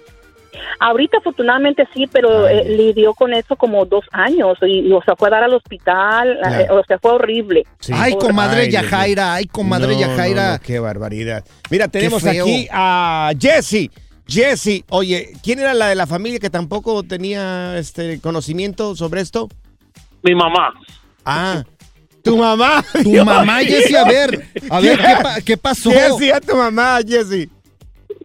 Ahorita 0.80 1.18
afortunadamente 1.18 1.86
sí, 1.94 2.06
pero 2.10 2.48
eh, 2.48 2.64
lidió 2.68 3.14
con 3.14 3.34
eso 3.34 3.56
como 3.56 3.84
dos 3.84 4.04
años 4.12 4.56
y, 4.62 4.88
y, 4.88 4.92
o 4.92 5.02
sea, 5.02 5.14
fue 5.16 5.28
a 5.28 5.32
dar 5.32 5.44
al 5.44 5.54
hospital, 5.54 6.38
Claro. 6.42 6.60
eh, 6.60 6.66
o 6.70 6.84
sea, 6.84 6.98
fue 6.98 7.12
horrible. 7.12 7.64
Sí. 7.80 7.92
Ay, 7.94 8.14
comadre 8.16 8.62
Ay, 8.62 8.70
Yajaira, 8.70 9.34
ay, 9.34 9.46
comadre 9.46 9.94
No, 9.94 10.00
Yajaira. 10.00 10.46
no, 10.46 10.52
no, 10.54 10.60
qué 10.60 10.78
barbaridad. 10.78 11.44
Mira, 11.70 11.88
tenemos 11.88 12.24
aquí 12.24 12.68
a 12.70 13.32
Jesse. 13.38 13.90
Jesse, 14.26 14.84
oye, 14.90 15.32
¿quién 15.42 15.58
era 15.58 15.72
la 15.74 15.88
de 15.88 15.94
la 15.94 16.06
familia 16.06 16.38
que 16.38 16.50
tampoco 16.50 17.02
tenía 17.02 17.78
este 17.78 18.20
conocimiento 18.20 18.94
sobre 18.94 19.22
esto? 19.22 19.48
Mi 20.22 20.34
mamá. 20.34 20.74
Ah, 21.24 21.64
tu 22.22 22.36
mamá. 22.36 22.84
Tu 23.02 23.12
mamá, 23.24 23.60
Jessy, 23.60 23.96
a 23.96 24.04
ver, 24.04 24.48
a 24.70 24.80
ver, 24.80 24.98
¿qué, 24.98 25.16
pa- 25.22 25.40
qué 25.40 25.56
pasó? 25.56 25.90
¿Qué 25.90 26.00
hacía 26.00 26.40
tu 26.40 26.54
mamá, 26.56 26.98
Jesse? 27.06 27.48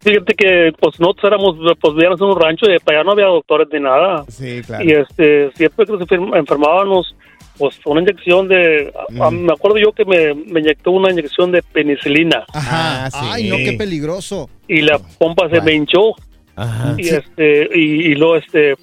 Fíjate 0.04 0.34
que 0.34 0.72
pues 0.80 1.00
nosotros 1.00 1.32
éramos, 1.32 1.56
pues 1.80 1.94
vivíamos 1.96 2.20
en 2.20 2.28
un 2.28 2.40
rancho 2.42 2.66
y 2.70 2.78
para 2.80 3.00
allá 3.00 3.06
no 3.06 3.12
había 3.14 3.26
doctores 3.28 3.68
ni 3.72 3.80
nada. 3.80 4.26
Sí, 4.28 4.62
claro. 4.66 4.84
Y 4.84 4.92
este, 4.92 5.52
siempre 5.54 5.86
que 5.86 5.92
nos 5.94 6.02
enfer- 6.02 6.38
enfermábamos, 6.38 7.16
pues 7.58 7.80
una 7.86 8.02
inyección 8.02 8.48
de, 8.48 8.92
a- 9.22 9.26
a- 9.28 9.32
me 9.32 9.54
acuerdo 9.54 9.78
yo 9.78 9.92
que 9.92 10.04
me, 10.06 10.34
me 10.34 10.60
inyectó 10.60 10.92
una 10.92 11.12
inyección 11.12 11.52
de 11.52 11.62
penicilina 11.62 12.44
Ajá. 12.54 13.06
Ah, 13.06 13.10
sí. 13.12 13.18
Ay, 13.22 13.50
no, 13.50 13.58
qué 13.58 13.74
peligroso. 13.78 14.50
y 14.68 14.82
la 14.82 15.00
pompa 15.20 15.48
se 15.50 15.62
me 15.62 15.74
hinchó 15.74 16.14
Ajá. 16.56 16.96
Y 16.98 17.08
este, 17.10 17.70
y, 17.74 18.12
y 18.12 18.16
luego 18.16 18.36
este, 18.36 18.76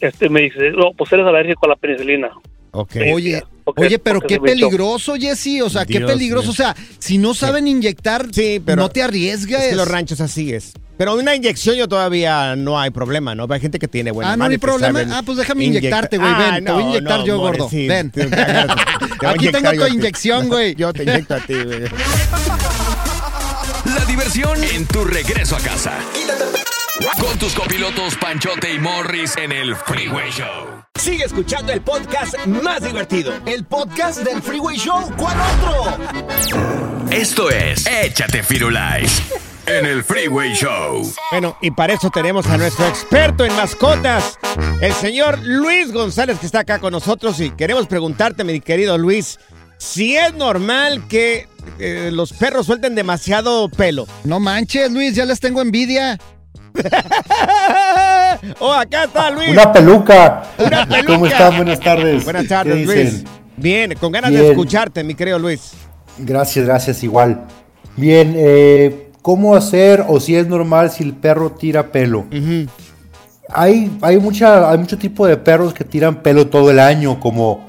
este 0.00 0.28
me 0.28 0.42
dice, 0.42 0.70
no, 0.72 0.92
pues 0.96 1.12
eres 1.12 1.26
alérgico 1.26 1.66
a 1.66 1.70
la 1.70 1.76
penicilina. 1.76 2.30
Ok. 2.70 2.96
Oye, 3.12 3.42
porque- 3.74 3.82
oye, 3.86 3.98
pero 3.98 4.20
qué 4.20 4.38
peligroso, 4.40 5.14
Jesse. 5.16 5.60
O 5.62 5.68
sea, 5.70 5.84
qué 5.84 6.00
peligroso. 6.00 6.50
O 6.50 6.54
sea, 6.54 6.74
si 6.98 7.18
no 7.18 7.34
saben 7.34 7.66
inyectar, 7.68 8.26
pero 8.64 8.76
no 8.82 8.88
te 8.88 9.02
arriesgues. 9.02 9.60
Es 9.60 9.68
que 9.70 9.76
los 9.76 9.88
ranchos 9.88 10.20
así 10.20 10.52
es. 10.54 10.72
Pero 10.98 11.14
una 11.14 11.34
inyección 11.34 11.76
yo 11.76 11.88
todavía 11.88 12.56
no 12.56 12.80
hay 12.80 12.88
problema, 12.88 13.34
¿no? 13.34 13.46
Hay 13.50 13.60
gente 13.60 13.78
que 13.78 13.86
tiene 13.86 14.12
buena 14.12 14.32
Ah, 14.32 14.36
no 14.38 14.44
hay 14.46 14.56
problema. 14.56 15.00
Ah, 15.12 15.22
pues 15.22 15.36
déjame 15.36 15.64
inyectarte, 15.64 16.16
güey. 16.16 16.34
Ven, 16.34 16.64
te 16.64 16.72
voy 16.72 16.82
a 16.84 16.86
inyectar 16.86 17.22
yo, 17.24 17.38
gordo. 17.38 17.68
Ven. 17.70 18.10
Aquí 19.26 19.48
tengo 19.50 19.72
tu 19.72 19.86
inyección, 19.92 20.48
güey. 20.48 20.74
Yo 20.78 20.92
te 20.94 21.02
inyecto 21.02 21.34
a 21.34 21.40
ti, 21.40 21.54
güey. 21.54 21.82
La 23.94 24.04
diversión 24.06 24.62
en 24.64 24.86
tu 24.86 25.04
regreso 25.04 25.56
a 25.56 25.60
casa. 25.60 25.92
Con 27.20 27.38
tus 27.38 27.52
copilotos 27.54 28.14
Panchote 28.16 28.72
y 28.72 28.78
Morris 28.78 29.36
en 29.36 29.52
el 29.52 29.76
Freeway 29.76 30.30
Show. 30.30 30.82
Sigue 31.06 31.22
escuchando 31.22 31.72
el 31.72 31.82
podcast 31.82 32.34
más 32.48 32.82
divertido. 32.82 33.32
El 33.46 33.64
podcast 33.64 34.24
del 34.24 34.42
Freeway 34.42 34.76
Show. 34.76 35.08
¿Cuál 35.16 35.36
otro? 35.38 37.12
Esto 37.12 37.48
es 37.48 37.86
Échate 37.86 38.42
Firulais 38.42 39.22
en 39.66 39.86
el 39.86 40.02
Freeway 40.02 40.52
Show. 40.54 41.08
Bueno, 41.30 41.56
y 41.62 41.70
para 41.70 41.92
eso 41.92 42.10
tenemos 42.10 42.48
a 42.48 42.58
nuestro 42.58 42.88
experto 42.88 43.44
en 43.44 43.54
mascotas, 43.54 44.36
el 44.80 44.92
señor 44.94 45.38
Luis 45.44 45.92
González, 45.92 46.40
que 46.40 46.46
está 46.46 46.58
acá 46.58 46.80
con 46.80 46.90
nosotros. 46.90 47.38
Y 47.38 47.50
queremos 47.50 47.86
preguntarte, 47.86 48.42
mi 48.42 48.60
querido 48.60 48.98
Luis, 48.98 49.38
si 49.78 50.16
es 50.16 50.34
normal 50.34 51.06
que 51.06 51.48
eh, 51.78 52.10
los 52.12 52.32
perros 52.32 52.66
suelten 52.66 52.96
demasiado 52.96 53.68
pelo. 53.68 54.08
No 54.24 54.40
manches, 54.40 54.90
Luis, 54.90 55.14
ya 55.14 55.24
les 55.24 55.38
tengo 55.38 55.62
envidia. 55.62 56.18
oh, 58.60 58.72
acá 58.72 59.04
está 59.04 59.30
Luis. 59.30 59.50
Una 59.50 59.72
peluca. 59.72 60.42
Una 60.58 60.86
peluca. 60.86 61.12
¿Cómo 61.12 61.26
están? 61.26 61.56
Buenas 61.56 61.80
tardes. 61.80 62.24
Buenas 62.24 62.42
¿Qué 62.42 62.48
tardes? 62.48 62.86
Luis. 62.86 63.24
Bien, 63.56 63.94
con 63.98 64.12
ganas 64.12 64.30
de 64.32 64.50
escucharte, 64.50 65.02
mi 65.02 65.14
querido 65.14 65.38
Luis. 65.38 65.72
Gracias, 66.18 66.66
gracias, 66.66 67.02
igual. 67.02 67.46
Bien, 67.96 68.34
eh, 68.36 69.10
¿cómo 69.22 69.56
hacer 69.56 70.04
o 70.06 70.20
si 70.20 70.36
es 70.36 70.46
normal 70.46 70.90
si 70.90 71.04
el 71.04 71.14
perro 71.14 71.52
tira 71.52 71.90
pelo? 71.90 72.26
hay, 73.48 73.96
hay, 74.02 74.18
mucha, 74.18 74.70
hay 74.70 74.78
mucho 74.78 74.98
tipo 74.98 75.26
de 75.26 75.36
perros 75.36 75.72
que 75.72 75.84
tiran 75.84 76.22
pelo 76.22 76.48
todo 76.48 76.70
el 76.70 76.78
año, 76.78 77.18
como 77.20 77.66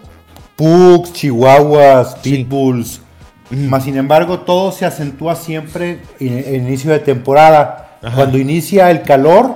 pugs, 0.56 1.13
chihuahuas, 1.13 2.15
pitbulls. 2.15 3.02
Más 3.50 3.86
sin 3.86 3.96
embargo, 3.96 4.41
todo 4.41 4.74
se 4.74 4.86
acentúa 4.86 5.36
siempre 5.36 6.02
en 6.20 6.38
en 6.38 6.67
inicio 6.67 6.91
de 6.91 7.00
temporada. 7.00 7.87
Cuando 8.16 8.38
inicia 8.38 8.92
el 8.92 9.02
calor, 9.04 9.56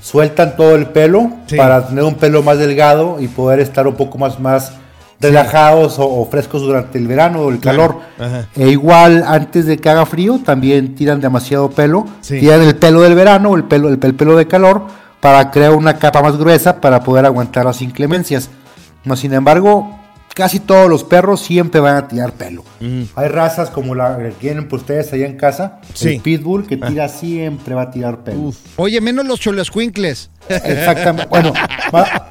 sueltan 0.00 0.56
todo 0.56 0.74
el 0.74 0.86
pelo 0.86 1.30
para 1.56 1.86
tener 1.86 2.04
un 2.04 2.14
pelo 2.14 2.42
más 2.42 2.58
delgado 2.58 3.18
y 3.20 3.28
poder 3.28 3.60
estar 3.60 3.86
un 3.86 3.94
poco 3.94 4.18
más, 4.18 4.40
más 4.40 4.72
relajados 5.20 5.98
o, 5.98 6.08
o 6.08 6.26
frescos 6.26 6.62
durante 6.62 6.98
el 6.98 7.06
verano 7.06 7.40
o 7.40 7.50
el 7.50 7.60
calor. 7.60 8.00
E 8.54 8.68
igual, 8.68 9.24
antes 9.26 9.66
de 9.66 9.78
que 9.78 9.88
haga 9.88 10.06
frío, 10.06 10.40
también 10.44 10.94
tiran 10.94 11.20
demasiado 11.20 11.70
pelo. 11.70 12.06
Sí. 12.20 12.40
Tiran 12.40 12.62
el 12.62 12.76
pelo 12.76 13.02
del 13.02 13.14
verano 13.14 13.50
o 13.50 13.56
el 13.56 13.64
pelo, 13.64 13.88
el, 13.88 13.98
el 14.02 14.14
pelo 14.14 14.36
de 14.36 14.46
calor 14.46 14.82
para 15.20 15.50
crear 15.50 15.72
una 15.72 15.98
capa 15.98 16.22
más 16.22 16.36
gruesa 16.36 16.80
para 16.80 17.02
poder 17.02 17.26
aguantar 17.26 17.64
las 17.64 17.82
inclemencias. 17.82 18.50
Más 19.04 19.18
sin 19.20 19.32
embargo, 19.34 19.98
casi 20.36 20.60
todos 20.60 20.90
los 20.90 21.02
perros 21.02 21.40
siempre 21.40 21.80
van 21.80 21.96
a 21.96 22.08
tirar 22.08 22.32
pelo. 22.32 22.62
Hay 23.14 23.28
razas 23.28 23.70
como 23.70 23.94
la 23.94 24.18
que 24.18 24.32
tienen 24.32 24.68
pues, 24.68 24.82
ustedes 24.82 25.10
allá 25.14 25.24
en 25.26 25.38
casa, 25.38 25.80
Sí. 25.94 26.08
el 26.16 26.20
pitbull, 26.20 26.66
que 26.66 26.76
tira 26.76 27.08
siempre 27.08 27.74
va 27.74 27.82
a 27.82 27.90
tirar 27.90 28.18
pelo. 28.22 28.52
Oye, 28.76 29.00
menos 29.00 29.24
los 29.24 29.40
cholescuincles. 29.40 30.28
Exactamente. 30.48 31.26
Bueno, 31.30 31.52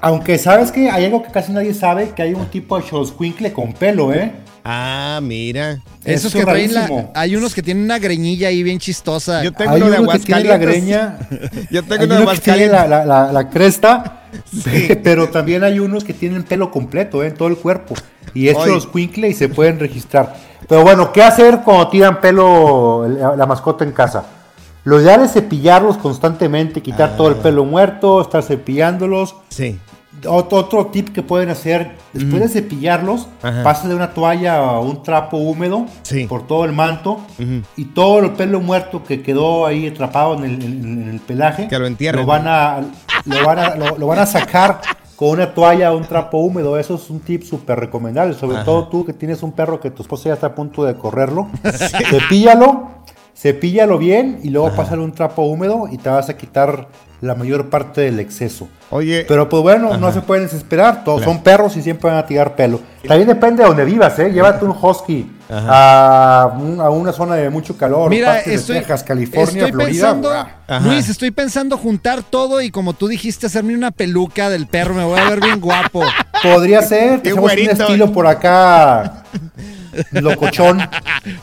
aunque 0.01 0.37
sabes 0.37 0.71
que 0.71 0.89
hay 0.91 1.05
algo 1.05 1.23
que 1.23 1.31
casi 1.31 1.51
nadie 1.51 1.73
sabe, 1.73 2.11
que 2.15 2.21
hay 2.21 2.33
un 2.33 2.45
tipo 2.47 2.77
de 2.79 2.87
xoloscuincle 2.87 3.51
con 3.53 3.73
pelo, 3.73 4.13
¿eh? 4.13 4.31
Ah, 4.63 5.19
mira. 5.23 5.79
Esos 6.03 6.25
Eso 6.33 6.39
que 6.39 6.45
traen 6.45 6.73
la, 6.73 7.09
hay 7.15 7.35
unos 7.35 7.53
que 7.55 7.63
tienen 7.63 7.83
una 7.85 7.97
greñilla 7.99 8.49
ahí 8.49 8.61
bien 8.63 8.77
chistosa. 8.79 9.43
Yo 9.43 9.51
tengo 9.51 9.71
Hay 9.71 9.81
uno 9.81 9.91
de 9.91 9.99
uno 9.99 10.11
que 10.11 10.19
tiene 10.19 10.43
la 10.43 10.55
Aguascalientes. 10.55 11.29
greña. 11.39 11.67
Yo 11.71 11.83
tengo 11.83 12.01
Hay 12.01 12.05
uno 12.07 12.15
de 12.17 12.21
uno 12.23 12.31
que 12.31 12.37
tiene 12.39 12.67
la, 12.67 12.81
Aguascalientes. 12.83 12.89
la- 12.89 13.05
la- 13.05 13.31
la 13.31 13.49
cresta, 14.63 14.97
pero 15.03 15.29
también 15.29 15.63
hay 15.63 15.79
unos 15.79 16.03
que 16.03 16.13
tienen 16.13 16.43
pelo 16.43 16.71
completo 16.71 17.23
¿eh? 17.23 17.27
en 17.27 17.33
todo 17.35 17.47
el 17.47 17.57
cuerpo. 17.57 17.95
Y 18.33 18.49
es 18.49 18.57
Oye. 18.57 18.71
los 18.71 18.89
y 19.29 19.33
se 19.33 19.49
pueden 19.49 19.79
registrar. 19.79 20.35
Pero 20.67 20.83
bueno, 20.83 21.13
¿qué 21.13 21.23
hacer 21.23 21.61
cuando 21.63 21.87
tiran 21.89 22.21
pelo 22.21 23.07
la, 23.07 23.35
la 23.35 23.45
mascota 23.45 23.83
en 23.83 23.91
casa? 23.91 24.25
Lo 24.83 25.01
ideal 25.01 25.23
es 25.23 25.33
cepillarlos 25.33 25.97
constantemente, 25.97 26.81
quitar 26.81 27.17
todo 27.17 27.29
el 27.29 27.35
pelo 27.35 27.65
muerto, 27.65 28.21
estar 28.21 28.43
cepillándolos. 28.43 29.35
Sí. 29.49 29.79
Otro, 30.27 30.57
otro 30.57 30.85
tip 30.87 31.09
que 31.09 31.21
pueden 31.21 31.49
hacer, 31.49 31.91
después 32.13 32.41
de 32.41 32.47
cepillarlos, 32.49 33.27
Ajá. 33.43 33.63
pásenle 33.63 33.95
una 33.95 34.11
toalla 34.13 34.61
o 34.63 34.81
un 34.81 35.03
trapo 35.03 35.37
húmedo 35.37 35.85
Sí. 36.03 36.25
por 36.25 36.47
todo 36.47 36.65
el 36.65 36.71
manto 36.71 37.19
y 37.75 37.85
todo 37.85 38.19
el 38.19 38.31
pelo 38.31 38.59
muerto 38.61 39.03
que 39.03 39.21
quedó 39.21 39.65
ahí 39.65 39.87
atrapado 39.87 40.33
en 40.35 40.43
el, 40.45 40.63
en- 40.63 41.09
el 41.09 41.19
pelaje, 41.19 41.67
Que 41.67 41.77
lo 41.77 41.85
entierren. 41.85 42.25
van 42.25 42.47
a, 42.47 42.81
lo, 43.25 43.45
van 43.45 43.59
a, 43.59 43.75
lo, 43.75 43.97
lo 43.97 44.07
van 44.07 44.19
a 44.19 44.25
sacar 44.25 44.81
con 45.15 45.29
una 45.29 45.53
toalla 45.53 45.93
o 45.93 45.97
un 45.97 46.03
trapo 46.05 46.39
húmedo. 46.39 46.77
Eso 46.77 46.95
es 46.95 47.09
un 47.09 47.19
tip 47.19 47.43
súper 47.43 47.79
recomendable, 47.79 48.33
sobre 48.33 48.57
Ajá. 48.57 48.65
todo 48.65 48.87
tú 48.87 49.05
que 49.05 49.13
tienes 49.13 49.43
un 49.43 49.51
perro 49.51 49.79
que 49.79 49.91
tu 49.91 50.01
esposa 50.01 50.29
ya 50.29 50.33
está 50.33 50.47
a 50.47 50.55
punto 50.55 50.83
de 50.83 50.95
correrlo. 50.95 51.47
Cepíllalo, 52.09 52.89
cepíllalo 53.37 53.97
bien 53.97 54.39
y 54.43 54.49
luego 54.49 54.73
pásale 54.75 55.01
un 55.01 55.11
trapo 55.13 55.43
húmedo 55.43 55.87
y 55.91 55.97
te 55.97 56.09
vas 56.09 56.29
a 56.29 56.37
quitar 56.37 56.87
la 57.21 57.33
mayor 57.35 57.69
parte 57.69 58.01
del 58.01 58.19
exceso. 58.19 58.67
Oye. 58.91 59.25
Pero 59.27 59.49
pues 59.49 59.63
bueno, 59.63 59.97
no 59.97 60.07
Ajá. 60.07 60.15
se 60.15 60.21
pueden 60.21 60.43
desesperar, 60.45 61.03
todos 61.03 61.19
Claro. 61.21 61.33
son 61.33 61.43
perros 61.43 61.75
y 61.75 61.81
siempre 61.81 62.09
van 62.09 62.19
a 62.19 62.25
tirar 62.25 62.55
pelo. 62.55 62.79
También 63.07 63.27
depende 63.27 63.63
de 63.63 63.67
donde 63.69 63.83
vivas, 63.85 64.17
¿eh? 64.19 64.31
Llévate 64.31 64.63
un 64.63 64.75
husky 64.79 65.31
Ajá. 65.49 66.41
a, 66.43 66.47
un- 66.47 66.79
a 66.79 66.89
una 66.89 67.11
zona 67.11 67.35
de 67.35 67.49
mucho 67.49 67.77
calor, 67.77 68.09
Mira, 68.09 68.39
estoy, 68.39 68.75
de 68.75 68.81
Texas, 68.81 69.03
California, 69.03 69.65
estoy 69.65 69.71
Florida. 69.71 70.13
pensando. 70.13 70.89
Luis, 70.89 71.09
estoy 71.09 71.31
pensando 71.31 71.77
juntar 71.77 72.21
todo 72.23 72.61
y 72.61 72.69
como 72.69 72.93
tú 72.93 73.07
dijiste, 73.07 73.47
hacerme 73.47 73.73
una 73.75 73.91
peluca 73.91 74.49
del 74.49 74.67
perro, 74.67 74.93
me 74.93 75.03
voy 75.03 75.19
a 75.19 75.29
ver 75.29 75.39
bien 75.41 75.59
guapo. 75.61 76.03
Podría 76.43 76.81
ser, 76.83 77.21
tenemos 77.21 77.51
un 77.51 77.59
estilo 77.59 78.11
por 78.11 78.27
acá 78.27 79.23
locochón. 80.11 80.81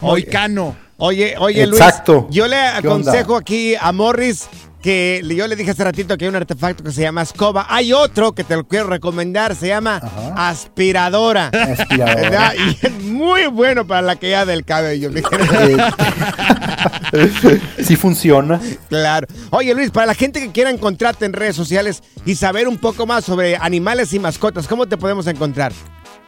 Moicano. 0.01 0.77
Oye, 1.05 1.35
oye, 1.37 1.65
Exacto. 1.65 2.23
Luis. 2.23 2.37
Yo 2.37 2.47
le 2.47 2.57
aconsejo 2.57 3.35
aquí 3.35 3.75
a 3.75 3.91
Morris 3.91 4.49
que 4.81 5.21
yo 5.25 5.49
le 5.49 5.57
dije 5.57 5.73
hace 5.73 5.83
ratito 5.83 6.17
que 6.17 6.27
hay 6.27 6.29
un 6.29 6.37
artefacto 6.37 6.85
que 6.85 6.93
se 6.93 7.03
llama 7.03 7.23
escoba. 7.23 7.67
Hay 7.69 7.93
otro 7.93 8.37
que 8.37 8.45
te 8.45 8.55
lo 8.55 8.69
quiero 8.69 8.87
recomendar, 8.87 9.57
se 9.57 9.67
llama 9.67 9.97
aspiradora. 10.37 11.49
Aspiradora. 11.49 12.15
¿Verdad? 12.23 12.53
Y 12.55 12.87
es 12.87 13.03
muy 13.03 13.49
bueno 13.49 13.85
para 13.85 14.03
la 14.03 14.15
caída 14.15 14.45
del 14.45 14.65
cabello. 14.65 15.11
sí 17.83 17.97
funciona. 17.97 18.61
Claro. 18.89 19.27
Oye, 19.51 19.75
Luis, 19.75 19.91
para 19.91 20.07
la 20.07 20.15
gente 20.15 20.41
que 20.41 20.53
quiera 20.53 20.71
encontrarte 20.71 21.25
en 21.25 21.33
redes 21.33 21.57
sociales 21.57 22.01
y 22.25 22.37
saber 22.37 22.69
un 22.69 22.79
poco 22.79 23.07
más 23.07 23.25
sobre 23.25 23.57
animales 23.57 24.13
y 24.13 24.21
mascotas, 24.21 24.69
¿cómo 24.69 24.87
te 24.87 24.97
podemos 24.97 25.27
encontrar? 25.27 25.73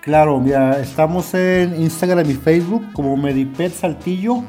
Claro, 0.00 0.40
mira, 0.40 0.80
estamos 0.80 1.32
en 1.32 1.80
Instagram 1.80 2.28
y 2.28 2.34
Facebook 2.34 2.84
como 2.92 3.16
Medipet 3.16 3.72
Saltillo. 3.72 4.42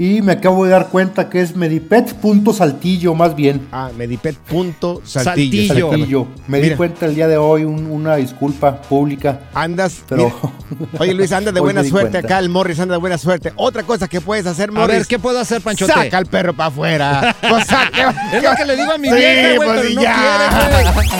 Y 0.00 0.22
me 0.22 0.30
acabo 0.34 0.64
de 0.64 0.70
dar 0.70 0.90
cuenta 0.90 1.28
que 1.28 1.40
es 1.40 1.56
medipet.saltillo 1.56 3.16
más 3.16 3.34
bien. 3.34 3.66
Ah, 3.72 3.90
medipet.saltillo. 3.96 5.00
Saltillo. 5.04 5.90
Saltillo. 5.90 6.28
Me 6.46 6.58
Mira. 6.60 6.70
di 6.70 6.76
cuenta 6.76 7.06
el 7.06 7.16
día 7.16 7.26
de 7.26 7.36
hoy, 7.36 7.64
un- 7.64 7.90
una 7.90 8.14
disculpa 8.14 8.80
pública. 8.82 9.40
Andas. 9.54 10.02
Pero. 10.08 10.32
Oye, 11.00 11.14
Luis, 11.14 11.32
anda 11.32 11.50
de 11.50 11.60
buena 11.60 11.82
suerte 11.82 12.10
cuenta. 12.12 12.18
acá, 12.28 12.38
el 12.38 12.48
Morris 12.48 12.78
anda 12.78 12.94
de 12.94 13.00
buena 13.00 13.18
suerte. 13.18 13.52
Otra 13.56 13.82
cosa 13.82 14.06
que 14.06 14.20
puedes 14.20 14.46
hacer, 14.46 14.68
A 14.68 14.72
Morris. 14.72 14.98
ver, 14.98 15.06
¿qué 15.08 15.18
puedo 15.18 15.40
hacer, 15.40 15.60
Panchote? 15.62 15.92
Saca 15.92 16.16
al 16.18 16.26
perro 16.26 16.54
para 16.54 16.68
afuera. 16.68 17.36
Pues 17.48 17.66
saca- 17.66 18.14
Es 18.32 18.40
lo 18.42 18.54
que 18.54 18.64
le 18.66 18.76
digo 18.76 18.92
a 18.92 18.98
mi 18.98 19.08
Sí, 19.08 19.14
vieja, 19.16 19.56
güey, 19.56 19.68
pues 19.68 19.80
pero 19.80 19.94
no 19.94 20.02
ya. 20.02 20.84
quiere. 21.02 21.18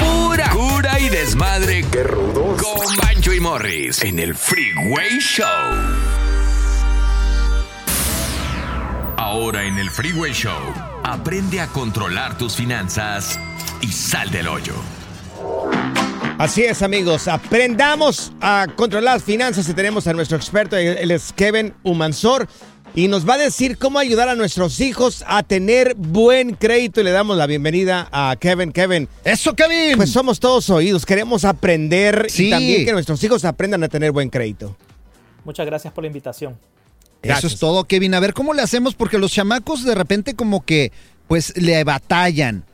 Pura 0.00 0.50
cura 0.50 1.00
y 1.00 1.08
desmadre. 1.08 1.82
¡Qué 1.90 2.02
rudos! 2.02 2.60
Con 2.62 2.96
Bancho 2.98 3.32
y 3.32 3.40
Morris 3.40 4.02
en 4.04 4.18
el 4.18 4.34
Freeway 4.34 5.18
Show. 5.18 5.46
Ahora 9.30 9.64
en 9.64 9.78
el 9.78 9.90
Freeway 9.90 10.32
Show, 10.32 10.58
aprende 11.04 11.60
a 11.60 11.68
controlar 11.68 12.36
tus 12.36 12.56
finanzas 12.56 13.38
y 13.80 13.86
sal 13.86 14.28
del 14.32 14.48
hoyo. 14.48 14.74
Así 16.36 16.64
es, 16.64 16.82
amigos. 16.82 17.28
Aprendamos 17.28 18.32
a 18.40 18.66
controlar 18.74 19.14
las 19.14 19.22
finanzas 19.22 19.68
y 19.68 19.72
tenemos 19.74 20.08
a 20.08 20.14
nuestro 20.14 20.36
experto, 20.36 20.76
él 20.76 21.12
es 21.12 21.32
Kevin 21.32 21.74
Humansor, 21.84 22.48
y 22.96 23.06
nos 23.06 23.26
va 23.26 23.34
a 23.34 23.38
decir 23.38 23.78
cómo 23.78 24.00
ayudar 24.00 24.28
a 24.28 24.34
nuestros 24.34 24.80
hijos 24.80 25.22
a 25.28 25.44
tener 25.44 25.94
buen 25.94 26.56
crédito. 26.56 27.00
Y 27.00 27.04
le 27.04 27.12
damos 27.12 27.36
la 27.36 27.46
bienvenida 27.46 28.08
a 28.10 28.34
Kevin. 28.36 28.72
Kevin. 28.72 29.08
¡Eso, 29.22 29.54
Kevin! 29.54 29.96
Pues 29.96 30.10
somos 30.10 30.40
todos 30.40 30.68
oídos. 30.70 31.06
Queremos 31.06 31.44
aprender 31.44 32.26
Sí. 32.28 32.48
y 32.48 32.50
también 32.50 32.84
que 32.84 32.92
nuestros 32.92 33.22
hijos 33.22 33.44
aprendan 33.44 33.84
a 33.84 33.88
tener 33.88 34.10
buen 34.10 34.28
crédito. 34.28 34.76
Muchas 35.44 35.66
gracias 35.66 35.92
por 35.94 36.02
la 36.02 36.08
invitación. 36.08 36.58
Eso 37.22 37.46
es 37.46 37.58
todo, 37.58 37.84
Kevin. 37.84 38.14
A 38.14 38.20
ver, 38.20 38.32
¿cómo 38.34 38.54
le 38.54 38.62
hacemos? 38.62 38.94
Porque 38.94 39.18
los 39.18 39.32
chamacos 39.32 39.84
de 39.84 39.94
repente 39.94 40.34
como 40.34 40.64
que 40.64 40.92
pues 41.28 41.56
le 41.56 41.84
batallan. 41.84 42.64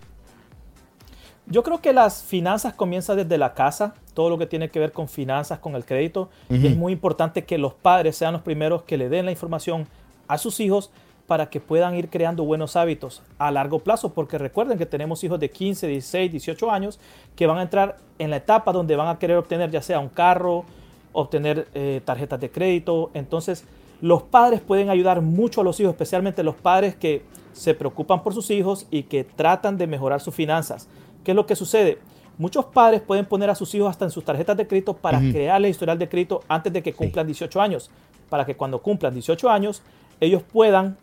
Yo 1.49 1.63
creo 1.63 1.81
que 1.81 1.93
las 1.93 2.23
finanzas 2.23 2.75
comienzan 2.75 3.19
desde 3.19 3.39
la 3.39 3.55
casa, 3.55 3.95
todo 4.15 4.31
lo 4.31 4.39
que 4.39 4.47
tiene 4.47 4.69
que 4.69 4.81
ver 4.81 4.93
con 4.93 5.09
finanzas, 5.09 5.59
con 5.61 5.77
el 5.77 5.85
crédito. 5.85 6.29
Y 6.51 6.67
es 6.67 6.77
muy 6.77 6.93
importante 6.93 7.45
que 7.45 7.57
los 7.59 7.75
padres 7.75 8.17
sean 8.17 8.33
los 8.33 8.43
primeros 8.43 8.83
que 8.83 8.97
le 8.97 9.09
den 9.09 9.27
la 9.27 9.31
información 9.31 9.87
a 10.27 10.39
sus 10.39 10.59
hijos 10.59 10.91
para 11.27 11.51
que 11.51 11.61
puedan 11.61 11.95
ir 11.97 12.09
creando 12.09 12.45
buenos 12.45 12.77
hábitos 12.77 13.23
a 13.39 13.51
largo 13.51 13.81
plazo, 13.81 14.13
porque 14.13 14.39
recuerden 14.39 14.79
que 14.79 14.87
tenemos 14.87 15.23
hijos 15.25 15.39
de 15.39 15.51
15, 15.51 15.87
16, 15.87 16.33
18 16.33 16.71
años 16.71 17.01
que 17.35 17.47
van 17.47 17.59
a 17.59 17.63
entrar 17.63 17.99
en 18.19 18.31
la 18.31 18.37
etapa 18.37 18.73
donde 18.73 18.97
van 18.97 19.09
a 19.09 19.19
querer 19.19 19.37
obtener 19.37 19.71
ya 19.71 19.83
sea 19.83 19.99
un 19.99 20.09
carro, 20.09 20.65
obtener 21.13 21.69
eh, 21.75 22.01
tarjetas 22.05 22.41
de 22.41 22.51
crédito. 22.51 23.11
Entonces, 23.15 23.65
los 24.01 24.23
padres 24.23 24.61
pueden 24.61 24.91
ayudar 24.91 25.21
mucho 25.23 25.61
a 25.61 25.65
los 25.65 25.81
hijos, 25.81 25.93
especialmente 25.93 26.43
los 26.43 26.55
padres 26.55 26.95
que 26.95 27.23
se 27.53 27.75
preocupan 27.75 28.23
por 28.23 28.35
sus 28.35 28.51
hijos 28.51 28.87
y 28.91 29.05
que 29.05 29.25
tratan 29.25 29.79
de 29.79 29.87
mejorar 29.87 30.21
sus 30.21 30.35
finanzas. 30.35 30.89
¿Qué 31.25 31.33
es 31.33 31.37
lo 31.37 31.47
que 31.47 31.57
sucede? 31.57 31.99
Muchos 32.39 32.67
padres 32.67 33.01
pueden 33.01 33.25
poner 33.25 33.49
a 33.49 33.55
sus 33.55 33.75
hijos 33.75 33.89
hasta 33.89 34.05
en 34.05 34.11
sus 34.11 34.25
tarjetas 34.25 34.57
de 34.57 34.67
crédito 34.67 34.95
para 34.95 35.19
Ujú. 35.19 35.33
crearle 35.33 35.71
historial 35.71 35.99
de 35.99 36.09
crédito 36.09 36.43
antes 36.49 36.73
de 36.73 36.83
que 36.83 36.93
cumplan 36.93 37.27
18 37.27 37.61
años, 37.61 37.91
para 38.29 38.45
que 38.45 38.55
cuando 38.57 38.83
cumplan 38.83 39.15
18 39.15 39.49
años 39.49 39.83
ellos 40.21 40.43
puedan 40.43 40.99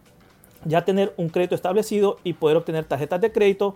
ya 0.65 0.86
tener 0.86 1.13
un 1.17 1.29
crédito 1.29 1.56
establecido 1.56 2.17
y 2.23 2.34
poder 2.34 2.58
obtener 2.58 2.86
tarjetas 2.86 3.19
de 3.19 3.32
crédito 3.32 3.75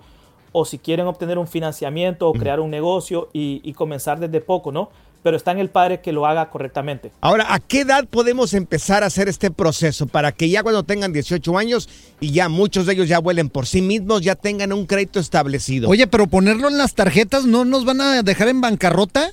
o 0.52 0.66
si 0.66 0.78
quieren 0.78 1.08
obtener 1.08 1.38
un 1.38 1.48
financiamiento 1.48 2.30
o 2.30 2.34
crear 2.34 2.60
un 2.60 2.70
negocio 2.70 3.30
y, 3.34 3.62
y 3.64 3.74
comenzar 3.74 4.20
desde 4.20 4.40
poco, 4.40 4.72
¿no? 4.72 4.90
Pero 5.28 5.36
está 5.36 5.52
en 5.52 5.60
el 5.60 5.70
padre 5.70 6.00
que 6.00 6.14
lo 6.14 6.26
haga 6.26 6.50
correctamente. 6.50 7.12
Ahora, 7.20 7.54
¿a 7.54 7.60
qué 7.60 7.82
edad 7.82 8.06
podemos 8.08 8.54
empezar 8.54 9.04
a 9.04 9.08
hacer 9.08 9.28
este 9.28 9.52
proceso 9.52 10.08
para 10.08 10.32
que 10.32 10.48
ya 10.48 10.64
cuando 10.64 10.84
tengan 10.84 11.12
18 11.12 11.58
años 11.58 11.90
y 12.22 12.32
ya 12.32 12.48
muchos 12.48 12.86
de 12.86 12.94
ellos 12.94 13.10
ya 13.10 13.20
vuelen 13.20 13.50
por 13.50 13.66
sí 13.66 13.82
mismos, 13.82 14.22
ya 14.22 14.36
tengan 14.36 14.72
un 14.72 14.86
crédito 14.86 15.20
establecido? 15.20 15.90
Oye, 15.90 16.08
pero 16.08 16.28
ponerlo 16.28 16.70
en 16.70 16.78
las 16.78 16.96
tarjetas 16.96 17.44
no 17.44 17.66
nos 17.66 17.84
van 17.84 18.00
a 18.00 18.24
dejar 18.24 18.48
en 18.48 18.62
bancarrota. 18.62 19.32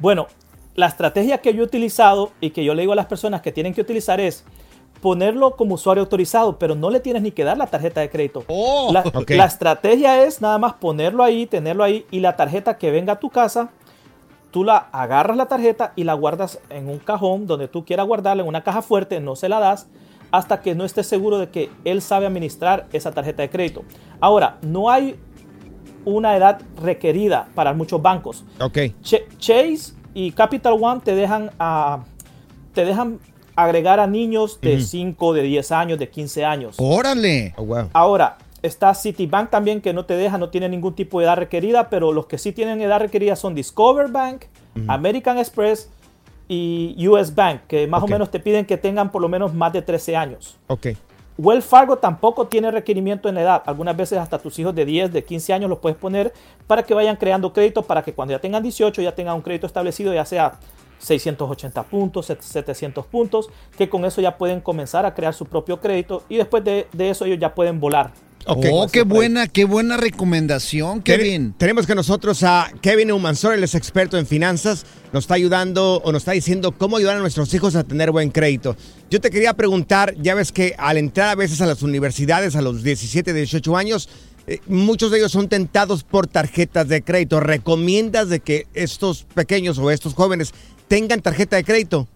Bueno, 0.00 0.26
la 0.74 0.84
estrategia 0.84 1.38
que 1.38 1.54
yo 1.54 1.62
he 1.62 1.64
utilizado 1.64 2.32
y 2.42 2.50
que 2.50 2.62
yo 2.62 2.74
le 2.74 2.82
digo 2.82 2.92
a 2.92 2.96
las 2.96 3.06
personas 3.06 3.40
que 3.40 3.52
tienen 3.52 3.72
que 3.72 3.80
utilizar 3.80 4.20
es 4.20 4.44
ponerlo 5.00 5.56
como 5.56 5.76
usuario 5.76 6.02
autorizado, 6.02 6.58
pero 6.58 6.74
no 6.74 6.90
le 6.90 7.00
tienes 7.00 7.22
ni 7.22 7.30
que 7.30 7.42
dar 7.42 7.56
la 7.56 7.68
tarjeta 7.68 8.02
de 8.02 8.10
crédito. 8.10 8.44
la, 8.92 9.00
ok. 9.00 9.30
la 9.30 9.46
estrategia 9.46 10.24
es 10.24 10.42
nada 10.42 10.58
más 10.58 10.74
ponerlo 10.74 11.24
ahí, 11.24 11.46
tenerlo 11.46 11.84
ahí 11.84 12.04
y 12.10 12.20
la 12.20 12.36
tarjeta 12.36 12.76
que 12.76 12.90
venga 12.90 13.14
a 13.14 13.18
tu 13.18 13.30
casa, 13.30 13.70
tú 14.56 14.64
la 14.64 14.88
agarras 14.90 15.36
la 15.36 15.44
tarjeta 15.44 15.92
y 15.96 16.04
la 16.04 16.14
guardas 16.14 16.60
en 16.70 16.88
un 16.88 16.96
cajón 16.98 17.46
donde 17.46 17.68
tú 17.68 17.84
quieras 17.84 18.06
guardarla, 18.06 18.42
en 18.42 18.48
una 18.48 18.62
caja 18.64 18.80
fuerte, 18.80 19.20
no 19.20 19.36
se 19.36 19.50
la 19.50 19.60
das 19.60 19.86
hasta 20.30 20.62
que 20.62 20.74
no 20.74 20.86
estés 20.86 21.06
seguro 21.06 21.36
de 21.36 21.50
que 21.50 21.68
él 21.84 22.00
sabe 22.00 22.24
administrar 22.24 22.86
esa 22.94 23.12
tarjeta 23.12 23.42
de 23.42 23.50
crédito. 23.50 23.82
Ahora, 24.18 24.56
no 24.62 24.88
hay 24.88 25.16
una 26.06 26.34
edad 26.38 26.62
requerida 26.80 27.48
para 27.54 27.74
muchos 27.74 28.00
bancos. 28.00 28.46
Ok. 28.58 28.78
Ch- 29.02 29.28
Chase 29.36 29.92
y 30.14 30.32
Capital 30.32 30.78
One 30.80 31.02
te 31.04 31.14
dejan, 31.14 31.50
a 31.58 32.04
te 32.72 32.86
dejan 32.86 33.18
agregar 33.56 34.00
a 34.00 34.06
niños 34.06 34.58
de 34.62 34.76
Ujú. 34.76 34.84
5, 34.86 35.32
de 35.34 35.42
10 35.42 35.70
años, 35.70 35.98
de 35.98 36.08
15 36.08 36.46
años. 36.46 36.76
Órale. 36.78 37.54
Ahora, 37.92 38.38
está 38.66 38.94
Citibank 38.94 39.50
también 39.50 39.80
que 39.80 39.92
no 39.92 40.04
te 40.04 40.14
deja, 40.14 40.38
no 40.38 40.50
tiene 40.50 40.68
ningún 40.68 40.94
tipo 40.94 41.20
de 41.20 41.26
edad 41.26 41.36
requerida, 41.36 41.88
pero 41.88 42.12
los 42.12 42.26
que 42.26 42.38
sí 42.38 42.52
tienen 42.52 42.80
edad 42.80 43.00
requerida 43.00 43.36
son 43.36 43.54
Discover 43.54 44.08
Bank, 44.08 44.44
American 44.88 45.38
Express 45.38 45.90
y 46.48 47.08
US 47.08 47.34
Bank, 47.34 47.62
que 47.68 47.86
más 47.86 48.02
o 48.02 48.06
menos 48.06 48.30
te 48.30 48.40
piden 48.40 48.66
que 48.66 48.76
tengan 48.76 49.10
por 49.10 49.22
lo 49.22 49.28
menos 49.28 49.54
más 49.54 49.72
de 49.72 49.82
13 49.82 50.16
años. 50.16 50.56
Ok. 50.68 50.88
Wells 51.38 51.66
Fargo 51.66 51.98
tampoco 51.98 52.46
tiene 52.46 52.70
requerimiento 52.70 53.28
en 53.28 53.34
la 53.34 53.42
edad. 53.42 53.62
Algunas 53.66 53.96
veces 53.96 54.18
hasta 54.18 54.38
tus 54.38 54.58
hijos 54.58 54.74
de 54.74 54.86
10, 54.86 55.12
de 55.12 55.22
15 55.22 55.52
años 55.52 55.68
los 55.68 55.80
puedes 55.80 55.98
poner 55.98 56.32
para 56.66 56.82
que 56.82 56.94
vayan 56.94 57.16
creando 57.16 57.52
crédito 57.52 57.82
para 57.82 58.02
que 58.02 58.14
cuando 58.14 58.32
ya 58.32 58.38
tengan 58.38 58.62
18 58.62 59.02
ya 59.02 59.14
tengan 59.14 59.36
un 59.36 59.42
crédito 59.42 59.66
establecido, 59.66 60.14
ya 60.14 60.24
sea 60.24 60.58
680 60.98 61.82
puntos, 61.84 62.26
700 62.26 63.04
puntos, 63.06 63.50
que 63.76 63.88
con 63.88 64.06
eso 64.06 64.22
ya 64.22 64.38
pueden 64.38 64.60
comenzar 64.60 65.04
a 65.04 65.14
crear 65.14 65.34
su 65.34 65.44
propio 65.44 65.78
crédito 65.78 66.22
y 66.30 66.36
después 66.36 66.64
de, 66.64 66.86
de 66.92 67.10
eso 67.10 67.26
ellos 67.26 67.38
ya 67.38 67.54
pueden 67.54 67.80
volar. 67.80 68.12
Oh, 68.48 68.86
qué 68.92 69.02
buena, 69.02 69.48
qué 69.48 69.64
buena 69.64 69.96
recomendación, 69.96 71.02
Kevin. 71.02 71.52
Tenemos 71.58 71.84
que 71.84 71.96
nosotros 71.96 72.44
a 72.44 72.70
Kevin 72.80 73.10
Humansor, 73.10 73.54
él 73.54 73.64
es 73.64 73.74
experto 73.74 74.18
en 74.18 74.26
finanzas, 74.26 74.86
nos 75.12 75.24
está 75.24 75.34
ayudando 75.34 76.00
o 76.04 76.12
nos 76.12 76.22
está 76.22 76.30
diciendo 76.30 76.70
cómo 76.70 76.96
ayudar 76.96 77.16
a 77.16 77.20
nuestros 77.20 77.52
hijos 77.54 77.74
a 77.74 77.82
tener 77.82 78.12
buen 78.12 78.30
crédito. 78.30 78.76
Yo 79.10 79.20
te 79.20 79.30
quería 79.30 79.54
preguntar, 79.54 80.14
ya 80.22 80.36
ves 80.36 80.52
que 80.52 80.76
al 80.78 80.96
entrar 80.96 81.30
a 81.30 81.34
veces 81.34 81.60
a 81.60 81.66
las 81.66 81.82
universidades 81.82 82.54
a 82.54 82.62
los 82.62 82.84
17, 82.84 83.32
18 83.32 83.76
años, 83.76 84.08
eh, 84.46 84.60
muchos 84.68 85.10
de 85.10 85.18
ellos 85.18 85.32
son 85.32 85.48
tentados 85.48 86.04
por 86.04 86.28
tarjetas 86.28 86.86
de 86.86 87.02
crédito. 87.02 87.40
¿Recomiendas 87.40 88.28
de 88.28 88.38
que 88.38 88.68
estos 88.74 89.24
pequeños 89.24 89.76
o 89.78 89.90
estos 89.90 90.14
jóvenes 90.14 90.54
tengan 90.86 91.20
tarjeta 91.20 91.56
de 91.56 91.64
crédito? 91.64 92.06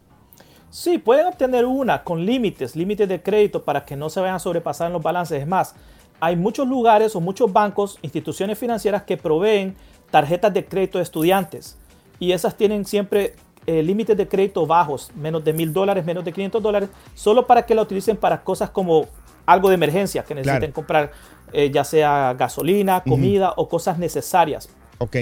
Sí, 0.70 0.98
pueden 0.98 1.26
obtener 1.26 1.64
una 1.64 2.04
con 2.04 2.24
límites, 2.24 2.76
límites 2.76 3.08
de 3.08 3.20
crédito 3.20 3.64
para 3.64 3.84
que 3.84 3.96
no 3.96 4.08
se 4.08 4.20
vayan 4.20 4.36
a 4.36 4.38
sobrepasar 4.38 4.86
en 4.86 4.92
los 4.92 5.02
balances. 5.02 5.40
Es 5.40 5.48
más, 5.48 5.74
hay 6.20 6.36
muchos 6.36 6.68
lugares 6.68 7.16
o 7.16 7.20
muchos 7.20 7.52
bancos, 7.52 7.98
instituciones 8.02 8.58
financieras 8.58 9.02
que 9.02 9.16
proveen 9.16 9.74
tarjetas 10.10 10.52
de 10.52 10.64
crédito 10.66 10.98
de 10.98 11.04
estudiantes 11.04 11.78
y 12.18 12.32
esas 12.32 12.56
tienen 12.56 12.84
siempre 12.84 13.34
eh, 13.66 13.82
límites 13.82 14.16
de 14.16 14.28
crédito 14.28 14.66
bajos, 14.66 15.10
menos 15.14 15.44
de 15.44 15.52
mil 15.52 15.72
dólares, 15.72 16.04
menos 16.04 16.24
de 16.24 16.32
500 16.32 16.62
dólares, 16.62 16.88
solo 17.14 17.46
para 17.46 17.64
que 17.64 17.74
la 17.74 17.82
utilicen 17.82 18.16
para 18.16 18.42
cosas 18.42 18.70
como 18.70 19.06
algo 19.46 19.68
de 19.68 19.74
emergencia, 19.74 20.22
que 20.24 20.34
necesiten 20.34 20.60
Claro. 20.60 20.74
comprar 20.74 21.12
eh, 21.52 21.70
ya 21.70 21.82
sea 21.84 22.34
gasolina, 22.38 23.02
comida 23.02 23.54
o 23.56 23.68
cosas 23.68 23.98
necesarias. 23.98 24.68
Ok. 24.98 25.16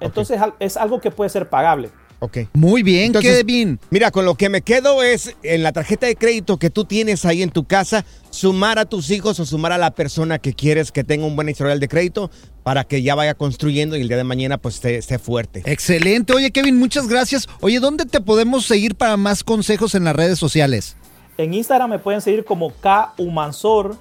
Entonces 0.00 0.40
es 0.58 0.76
algo 0.76 1.00
que 1.00 1.10
puede 1.10 1.30
ser 1.30 1.48
pagable. 1.48 1.90
Ok. 2.22 2.38
Muy 2.52 2.84
bien, 2.84 3.06
Entonces, 3.06 3.38
Kevin. 3.38 3.80
Mira, 3.90 4.12
con 4.12 4.24
lo 4.24 4.36
que 4.36 4.48
me 4.48 4.62
quedo 4.62 5.02
es 5.02 5.34
en 5.42 5.64
la 5.64 5.72
tarjeta 5.72 6.06
de 6.06 6.14
crédito 6.14 6.56
que 6.56 6.70
tú 6.70 6.84
tienes 6.84 7.24
ahí 7.24 7.42
en 7.42 7.50
tu 7.50 7.64
casa, 7.64 8.04
sumar 8.30 8.78
a 8.78 8.84
tus 8.84 9.10
hijos 9.10 9.40
o 9.40 9.44
sumar 9.44 9.72
a 9.72 9.78
la 9.78 9.90
persona 9.90 10.38
que 10.38 10.54
quieres 10.54 10.92
que 10.92 11.02
tenga 11.02 11.26
un 11.26 11.34
buen 11.34 11.48
historial 11.48 11.80
de 11.80 11.88
crédito 11.88 12.30
para 12.62 12.84
que 12.84 13.02
ya 13.02 13.16
vaya 13.16 13.34
construyendo 13.34 13.96
y 13.96 14.02
el 14.02 14.08
día 14.08 14.16
de 14.16 14.22
mañana 14.22 14.56
pues 14.56 14.76
esté, 14.76 14.98
esté 14.98 15.18
fuerte. 15.18 15.64
Excelente. 15.66 16.32
Oye, 16.32 16.52
Kevin, 16.52 16.78
muchas 16.78 17.08
gracias. 17.08 17.48
Oye, 17.60 17.80
¿dónde 17.80 18.06
te 18.06 18.20
podemos 18.20 18.66
seguir 18.66 18.94
para 18.94 19.16
más 19.16 19.42
consejos 19.42 19.96
en 19.96 20.04
las 20.04 20.14
redes 20.14 20.38
sociales? 20.38 20.96
En 21.38 21.52
Instagram 21.54 21.90
me 21.90 21.98
pueden 21.98 22.20
seguir 22.20 22.44
como 22.44 22.72
K 22.72 23.14
Umansor 23.18 23.96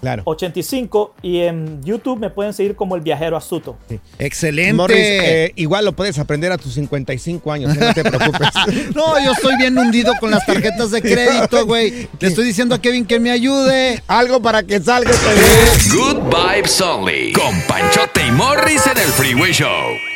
Claro. 0.00 0.22
85 0.24 1.14
y 1.22 1.40
en 1.40 1.82
YouTube 1.82 2.18
me 2.18 2.30
pueden 2.30 2.52
seguir 2.52 2.76
como 2.76 2.96
El 2.96 3.02
Viajero 3.02 3.36
Astuto. 3.36 3.76
Excelente. 4.18 4.72
Morris, 4.74 4.98
eh, 4.98 5.52
igual 5.56 5.84
lo 5.84 5.92
puedes 5.92 6.18
aprender 6.18 6.52
a 6.52 6.58
tus 6.58 6.74
55 6.74 7.52
años, 7.52 7.76
no 7.76 7.94
te 7.94 8.02
preocupes. 8.04 8.48
No, 8.94 9.22
yo 9.22 9.32
estoy 9.32 9.56
bien 9.56 9.76
hundido 9.76 10.12
con 10.20 10.30
las 10.30 10.44
tarjetas 10.46 10.90
de 10.90 11.02
crédito, 11.02 11.66
güey. 11.66 12.08
Le 12.20 12.28
estoy 12.28 12.44
diciendo 12.44 12.74
a 12.74 12.80
Kevin 12.80 13.04
que 13.04 13.20
me 13.20 13.30
ayude. 13.30 14.02
Algo 14.06 14.40
para 14.40 14.62
que 14.62 14.80
salga. 14.80 15.10
Good 15.92 16.22
Vibes 16.24 16.80
Only. 16.80 17.32
Con 17.32 17.60
Panchote 17.68 18.26
y 18.26 18.30
Morris 18.32 18.86
en 18.86 18.98
el 18.98 19.08
Freeway 19.08 19.52
Show. 19.52 20.15